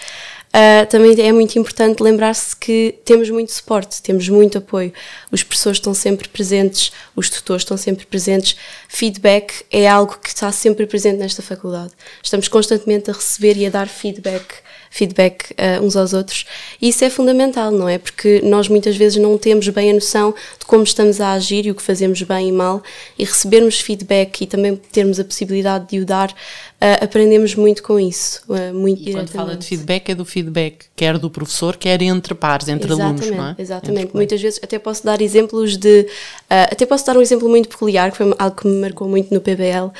Uh, 0.55 0.85
também 0.87 1.19
é 1.19 1.31
muito 1.31 1.57
importante 1.57 2.03
lembrar-se 2.03 2.55
que 2.55 2.99
temos 3.03 3.27
muito 3.31 3.51
suporte, 3.51 3.99
temos 4.03 4.29
muito 4.29 4.59
apoio. 4.59 4.93
Os 5.31 5.41
professores 5.41 5.77
estão 5.77 5.95
sempre 5.95 6.29
presentes, 6.29 6.91
os 7.15 7.27
tutores 7.27 7.63
estão 7.63 7.75
sempre 7.75 8.05
presentes. 8.05 8.55
Feedback 8.87 9.65
é 9.71 9.87
algo 9.87 10.15
que 10.19 10.29
está 10.29 10.51
sempre 10.51 10.85
presente 10.85 11.17
nesta 11.17 11.41
faculdade. 11.41 11.91
Estamos 12.21 12.47
constantemente 12.47 13.09
a 13.09 13.13
receber 13.13 13.57
e 13.57 13.65
a 13.65 13.69
dar 13.71 13.87
feedback 13.87 14.45
feedback 14.93 15.53
uh, 15.53 15.83
uns 15.83 15.95
aos 15.95 16.13
outros. 16.13 16.45
E 16.79 16.89
isso 16.89 17.03
é 17.03 17.09
fundamental, 17.09 17.71
não 17.71 17.89
é? 17.89 17.97
Porque 17.97 18.41
nós 18.43 18.67
muitas 18.67 18.95
vezes 18.95 19.19
não 19.19 19.39
temos 19.39 19.67
bem 19.69 19.89
a 19.89 19.93
noção 19.93 20.35
de 20.59 20.65
como 20.67 20.83
estamos 20.83 21.19
a 21.19 21.31
agir 21.31 21.65
e 21.65 21.71
o 21.71 21.75
que 21.75 21.81
fazemos 21.81 22.21
bem 22.21 22.49
e 22.49 22.51
mal, 22.51 22.83
e 23.17 23.25
recebermos 23.25 23.79
feedback 23.79 24.41
e 24.41 24.45
também 24.45 24.75
termos 24.91 25.19
a 25.19 25.23
possibilidade 25.23 25.87
de 25.89 25.99
o 25.99 26.05
dar, 26.05 26.29
uh, 26.29 27.03
aprendemos 27.03 27.55
muito 27.55 27.81
com 27.81 27.99
isso. 27.99 28.43
Uh, 28.47 28.71
muito 28.71 29.01
e 29.09 29.13
quando 29.13 29.29
fala 29.29 29.55
de 29.55 29.65
feedback, 29.65 30.11
é 30.11 30.15
do 30.15 30.23
feedback 30.23 30.85
quer 30.95 31.17
do 31.17 31.27
professor, 31.27 31.75
quer 31.75 31.99
entre 32.03 32.35
pares, 32.35 32.67
entre 32.67 32.93
exatamente, 32.93 33.23
alunos, 33.23 33.37
não 33.37 33.47
é? 33.47 33.55
Exatamente. 33.57 34.13
Muitas 34.13 34.39
vezes 34.39 34.59
até 34.61 34.77
posso 34.77 35.03
dar 35.03 35.21
exemplos 35.21 35.75
de. 35.75 36.05
até 36.47 36.85
posso 36.85 37.03
dar 37.03 37.17
um 37.17 37.21
exemplo 37.21 37.49
muito 37.49 37.67
peculiar, 37.67 38.11
que 38.11 38.17
foi 38.17 38.31
algo 38.37 38.55
que 38.55 38.67
me 38.67 38.79
marcou 38.79 39.07
muito 39.07 39.33
no 39.33 39.41
PBL, 39.41 39.91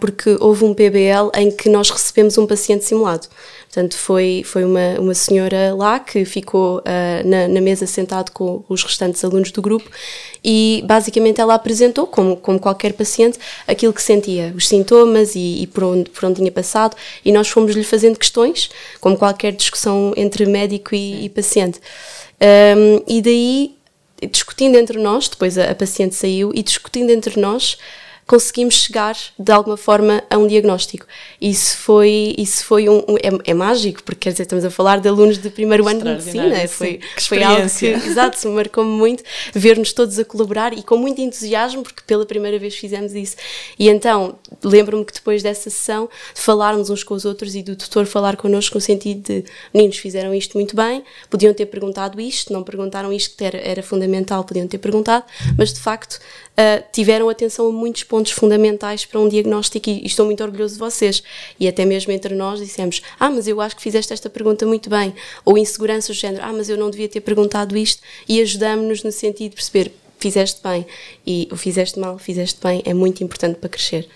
porque 0.00 0.36
houve 0.38 0.64
um 0.64 0.72
PBL 0.72 1.30
em 1.34 1.50
que 1.50 1.68
nós 1.68 1.90
recebemos 1.90 2.38
um 2.38 2.46
paciente 2.46 2.84
simulado. 2.84 3.26
Portanto, 3.72 3.96
foi, 3.96 4.42
foi 4.44 4.66
uma, 4.66 5.00
uma 5.00 5.14
senhora 5.14 5.74
lá 5.74 5.98
que 5.98 6.26
ficou 6.26 6.80
uh, 6.80 7.26
na, 7.26 7.48
na, 7.48 7.58
mesa 7.58 7.86
sentado 7.86 8.30
com 8.30 8.62
os 8.68 8.84
restantes 8.84 9.24
alunos 9.24 9.50
do 9.50 9.62
grupo 9.62 9.90
e 10.44 10.84
basicamente 10.84 11.40
ela 11.40 11.54
apresentou, 11.54 12.06
como, 12.06 12.36
como 12.36 12.60
qualquer 12.60 12.92
paciente, 12.92 13.38
aquilo 13.66 13.94
que 13.94 14.02
sentia, 14.02 14.52
os 14.54 14.68
sintomas 14.68 15.34
e, 15.34 15.62
e 15.62 15.66
por, 15.66 15.84
onde, 15.84 16.10
por 16.10 16.26
onde 16.26 16.36
tinha 16.40 16.52
passado, 16.52 16.94
e 17.24 17.32
nós 17.32 17.48
fomos-lhe 17.48 17.82
fazendo 17.82 18.18
questões, 18.18 18.68
como 19.00 19.16
qualquer 19.16 19.52
discussão 19.52 20.12
entre 20.18 20.44
médico 20.44 20.94
e, 20.94 21.24
e 21.24 21.28
paciente. 21.30 21.80
Um, 22.76 23.02
e 23.08 23.22
daí, 23.22 23.74
discutindo 24.30 24.76
entre 24.76 24.98
nós, 24.98 25.30
depois 25.30 25.56
a, 25.56 25.70
a 25.70 25.74
paciente 25.74 26.14
saiu, 26.14 26.52
e 26.54 26.62
discutindo 26.62 27.08
entre 27.08 27.40
nós, 27.40 27.78
conseguimos 28.26 28.74
chegar 28.74 29.16
de 29.38 29.52
alguma 29.52 29.76
forma 29.76 30.22
a 30.30 30.38
um 30.38 30.46
diagnóstico. 30.46 31.06
Isso 31.40 31.76
foi, 31.76 32.34
isso 32.38 32.64
foi 32.64 32.88
um, 32.88 32.98
um 33.08 33.16
é, 33.16 33.50
é, 33.50 33.54
mágico, 33.54 34.02
porque 34.02 34.20
quer 34.20 34.30
dizer, 34.30 34.44
estamos 34.44 34.64
a 34.64 34.70
falar 34.70 35.00
de 35.00 35.08
alunos 35.08 35.38
de 35.38 35.50
primeiro 35.50 35.86
ano 35.88 35.98
de 35.98 36.04
medicina. 36.04 36.68
Foi, 36.68 37.00
foi 37.20 37.42
algo 37.42 37.68
que, 37.68 37.86
exato, 38.06 38.48
marcou-me 38.50 38.90
muito 38.90 39.22
ver-nos 39.52 39.92
todos 39.92 40.18
a 40.18 40.24
colaborar 40.24 40.72
e 40.72 40.82
com 40.82 40.96
muito 40.96 41.20
entusiasmo, 41.20 41.82
porque 41.82 42.02
pela 42.06 42.24
primeira 42.24 42.58
vez 42.58 42.74
fizemos 42.74 43.12
isso. 43.14 43.36
E 43.78 43.88
então, 43.88 44.38
lembro-me 44.62 45.04
que 45.04 45.12
depois 45.12 45.42
dessa 45.42 45.68
sessão, 45.68 46.08
falarmos 46.34 46.90
uns 46.90 47.02
com 47.02 47.14
os 47.14 47.24
outros 47.24 47.54
e 47.54 47.62
do 47.62 47.76
tutor 47.76 48.06
falar 48.06 48.36
connosco 48.36 48.74
no 48.76 48.80
sentido 48.80 49.22
de 49.22 49.44
meninos 49.74 49.98
fizeram 49.98 50.34
isto 50.34 50.56
muito 50.56 50.76
bem, 50.76 51.02
podiam 51.28 51.52
ter 51.52 51.66
perguntado 51.66 52.20
isto, 52.20 52.52
não 52.52 52.62
perguntaram 52.62 53.12
isto 53.12 53.36
que 53.36 53.44
era, 53.44 53.58
era 53.58 53.82
fundamental, 53.82 54.44
podiam 54.44 54.66
ter 54.66 54.78
perguntado, 54.78 55.24
mas 55.56 55.72
de 55.72 55.80
facto 55.80 56.18
uh, 56.52 56.84
tiveram 56.92 57.28
atenção 57.28 57.66
a 57.66 57.72
muitos 57.72 58.04
pontos 58.04 58.32
fundamentais 58.32 59.04
para 59.04 59.20
um 59.20 59.28
diagnóstico 59.28 59.88
e, 59.88 60.02
e, 60.02 60.06
estou 60.06 60.26
muito 60.26 60.42
orgulhoso 60.42 60.74
de 60.74 60.80
vocês. 60.80 61.22
E 61.58 61.68
até 61.68 61.84
mesmo 61.84 62.12
entre 62.12 62.34
nós 62.34 62.60
dissemos: 62.60 63.02
Ah, 63.18 63.30
mas 63.30 63.46
eu 63.48 63.60
acho 63.60 63.76
que 63.76 63.82
fizeste 63.82 64.12
esta 64.12 64.28
pergunta 64.30 64.66
muito 64.66 64.88
bem. 64.90 65.14
Ou 65.44 65.56
inseguranças 65.58 66.16
do 66.16 66.20
género: 66.20 66.44
Ah, 66.44 66.52
mas 66.52 66.68
eu 66.68 66.76
não 66.76 66.90
devia 66.90 67.08
ter 67.08 67.20
perguntado 67.20 67.76
isto. 67.76 68.02
E 68.28 68.40
ajudamos-nos 68.40 69.02
no 69.02 69.12
sentido 69.12 69.50
de 69.50 69.56
perceber: 69.56 69.92
fizeste 70.18 70.60
bem. 70.62 70.86
E 71.26 71.48
o 71.50 71.56
fizeste 71.56 71.98
mal, 71.98 72.18
fizeste 72.18 72.58
bem, 72.62 72.82
é 72.84 72.94
muito 72.94 73.22
importante 73.22 73.58
para 73.58 73.68
crescer. 73.68 74.08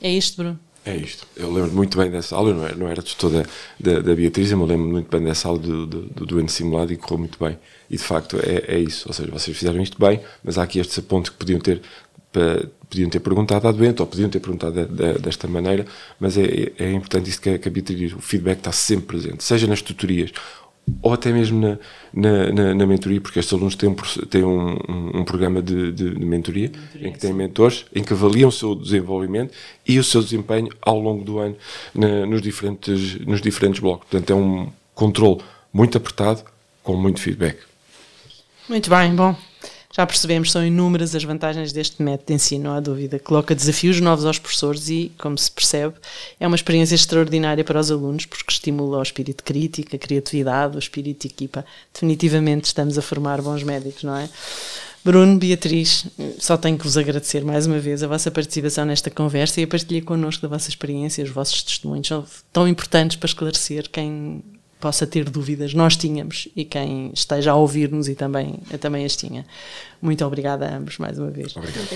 É 0.00 0.10
isto, 0.10 0.36
Bruno. 0.36 0.58
É 0.84 0.96
isto. 0.96 1.26
Eu 1.36 1.52
lembro 1.52 1.70
muito 1.72 1.96
bem 1.96 2.10
dessa 2.10 2.34
aula, 2.34 2.50
eu 2.50 2.54
não 2.56 2.64
era, 2.64 2.74
não 2.74 2.88
era 2.88 3.02
tutor 3.02 3.30
da, 3.30 3.44
da, 3.78 4.00
da 4.00 4.14
Beatriz, 4.16 4.50
eu 4.50 4.64
lembro 4.64 4.88
muito 4.88 5.08
bem 5.08 5.22
dessa 5.22 5.46
aula 5.46 5.60
do, 5.60 5.86
do, 5.86 6.02
do 6.02 6.26
doente 6.26 6.50
simulado 6.50 6.92
e 6.92 6.96
correu 6.96 7.18
muito 7.18 7.38
bem. 7.38 7.56
E 7.88 7.96
de 7.96 8.02
facto 8.02 8.36
é, 8.42 8.74
é 8.74 8.78
isso. 8.80 9.06
Ou 9.08 9.14
seja, 9.14 9.30
vocês 9.30 9.56
fizeram 9.56 9.80
isto 9.80 9.96
bem, 10.00 10.20
mas 10.42 10.58
há 10.58 10.64
aqui 10.64 10.80
estes 10.80 10.98
apontos 10.98 11.30
que 11.30 11.36
podiam 11.36 11.60
ter 11.60 11.82
podiam 12.88 13.10
ter 13.10 13.20
perguntado 13.20 13.68
à 13.68 13.72
doente 13.72 14.00
ou 14.00 14.06
podiam 14.06 14.28
ter 14.30 14.40
perguntado 14.40 14.72
de, 14.72 14.86
de, 14.86 15.18
desta 15.18 15.46
maneira, 15.46 15.84
mas 16.18 16.36
é, 16.38 16.72
é 16.78 16.90
importante 16.90 17.28
isso 17.28 17.40
que 17.40 17.50
a, 17.50 17.58
que 17.58 17.68
a 17.68 17.70
Beatriz, 17.70 18.12
o 18.14 18.20
feedback 18.20 18.58
está 18.58 18.72
sempre 18.72 19.06
presente, 19.06 19.44
seja 19.44 19.66
nas 19.66 19.82
tutorias 19.82 20.32
ou 21.00 21.12
até 21.12 21.32
mesmo 21.32 21.60
na, 21.60 21.78
na, 22.12 22.52
na, 22.52 22.74
na 22.74 22.86
mentoria, 22.86 23.20
porque 23.20 23.38
estes 23.38 23.52
alunos 23.52 23.76
têm 23.76 23.88
um, 23.88 23.94
têm 24.28 24.44
um, 24.44 24.72
um, 24.88 25.20
um 25.20 25.24
programa 25.24 25.62
de, 25.62 25.92
de, 25.92 26.10
de 26.10 26.24
mentoria, 26.24 26.68
mentoria, 26.68 27.08
em 27.08 27.12
que 27.12 27.18
têm 27.18 27.32
mentores, 27.32 27.84
em 27.94 28.02
que 28.02 28.12
avaliam 28.12 28.48
o 28.48 28.52
seu 28.52 28.74
desenvolvimento 28.74 29.52
e 29.86 29.98
o 29.98 30.04
seu 30.04 30.22
desempenho 30.22 30.68
ao 30.80 31.00
longo 31.00 31.24
do 31.24 31.38
ano 31.38 31.56
na, 31.94 32.26
nos, 32.26 32.42
diferentes, 32.42 33.18
nos 33.20 33.40
diferentes 33.40 33.80
blocos. 33.80 34.08
Portanto, 34.08 34.30
é 34.30 34.34
um 34.34 34.70
controle 34.94 35.40
muito 35.72 35.96
apertado, 35.96 36.42
com 36.82 36.96
muito 36.96 37.20
feedback. 37.20 37.58
Muito 38.68 38.90
bem, 38.90 39.14
bom. 39.14 39.36
Já 39.94 40.06
percebemos, 40.06 40.50
são 40.50 40.66
inúmeras 40.66 41.14
as 41.14 41.22
vantagens 41.22 41.70
deste 41.70 42.02
método 42.02 42.28
de 42.28 42.34
ensino, 42.34 42.64
não 42.64 42.72
há 42.74 42.80
dúvida. 42.80 43.18
Coloca 43.18 43.54
desafios 43.54 44.00
novos 44.00 44.24
aos 44.24 44.38
professores 44.38 44.88
e, 44.88 45.12
como 45.18 45.36
se 45.36 45.50
percebe, 45.50 45.94
é 46.40 46.46
uma 46.46 46.56
experiência 46.56 46.94
extraordinária 46.94 47.62
para 47.62 47.78
os 47.78 47.90
alunos, 47.90 48.24
porque 48.24 48.50
estimula 48.50 48.98
o 48.98 49.02
espírito 49.02 49.44
crítico, 49.44 49.94
a 49.94 49.98
criatividade, 49.98 50.76
o 50.76 50.78
espírito 50.78 51.28
de 51.28 51.34
equipa. 51.34 51.64
Definitivamente 51.92 52.64
estamos 52.64 52.96
a 52.96 53.02
formar 53.02 53.42
bons 53.42 53.62
médicos, 53.62 54.02
não 54.02 54.16
é? 54.16 54.30
Bruno, 55.04 55.36
Beatriz, 55.36 56.06
só 56.38 56.56
tenho 56.56 56.78
que 56.78 56.84
vos 56.84 56.96
agradecer 56.96 57.44
mais 57.44 57.66
uma 57.66 57.80
vez 57.80 58.02
a 58.02 58.06
vossa 58.06 58.30
participação 58.30 58.84
nesta 58.86 59.10
conversa 59.10 59.60
e 59.60 59.64
a 59.64 59.66
partilha 59.66 60.00
connosco 60.00 60.42
da 60.42 60.48
vossa 60.48 60.70
experiência, 60.70 61.24
os 61.24 61.30
vossos 61.30 61.62
testemunhos 61.62 62.06
são 62.06 62.24
tão 62.52 62.68
importantes 62.68 63.16
para 63.16 63.26
esclarecer 63.26 63.90
quem 63.90 64.42
possa 64.82 65.06
ter 65.06 65.30
dúvidas. 65.30 65.72
Nós 65.72 65.96
tínhamos 65.96 66.48
e 66.56 66.64
quem 66.64 67.12
esteja 67.14 67.52
a 67.52 67.54
ouvir-nos 67.54 68.08
e 68.08 68.16
também, 68.16 68.56
também 68.80 69.04
as 69.04 69.14
tinha. 69.14 69.46
Muito 70.02 70.24
obrigada 70.26 70.66
a 70.66 70.76
ambos 70.76 70.98
mais 70.98 71.16
uma 71.16 71.30
vez. 71.30 71.56
Obrigado. 71.56 71.88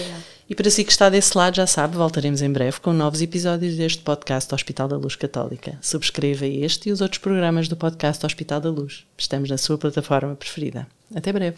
E 0.49 0.55
para 0.55 0.71
si 0.71 0.85
que 0.85 0.93
está 0.93 1.11
desse 1.11 1.37
lado, 1.37 1.57
já 1.57 1.67
sabe, 1.67 1.97
voltaremos 1.97 2.41
em 2.41 2.51
breve 2.51 2.79
com 2.79 2.93
novos 2.93 3.21
episódios 3.21 3.77
deste 3.77 4.03
podcast 4.03 4.55
Hospital 4.55 4.87
da 4.87 4.97
Luz 4.97 5.17
Católica. 5.17 5.77
Subscreva 5.83 6.47
este 6.47 6.89
e 6.89 6.93
os 6.93 7.01
outros 7.01 7.19
programas 7.19 7.67
do 7.67 7.77
podcast 7.77 8.25
Hospital 8.25 8.61
da 8.61 8.71
Luz. 8.71 9.05
Estamos 9.19 9.51
na 9.51 9.59
sua 9.59 9.77
plataforma 9.77 10.37
preferida. 10.37 10.87
Até 11.13 11.33
breve. 11.33 11.57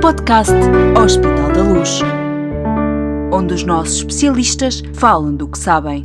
Podcast 0.00 0.52
Hospital 0.98 1.52
da 1.52 1.62
Luz, 1.62 2.00
onde 3.32 3.54
os 3.54 3.64
nossos 3.64 3.96
especialistas 3.96 4.82
falam 4.92 5.34
do 5.34 5.48
que 5.48 5.58
sabem. 5.58 6.04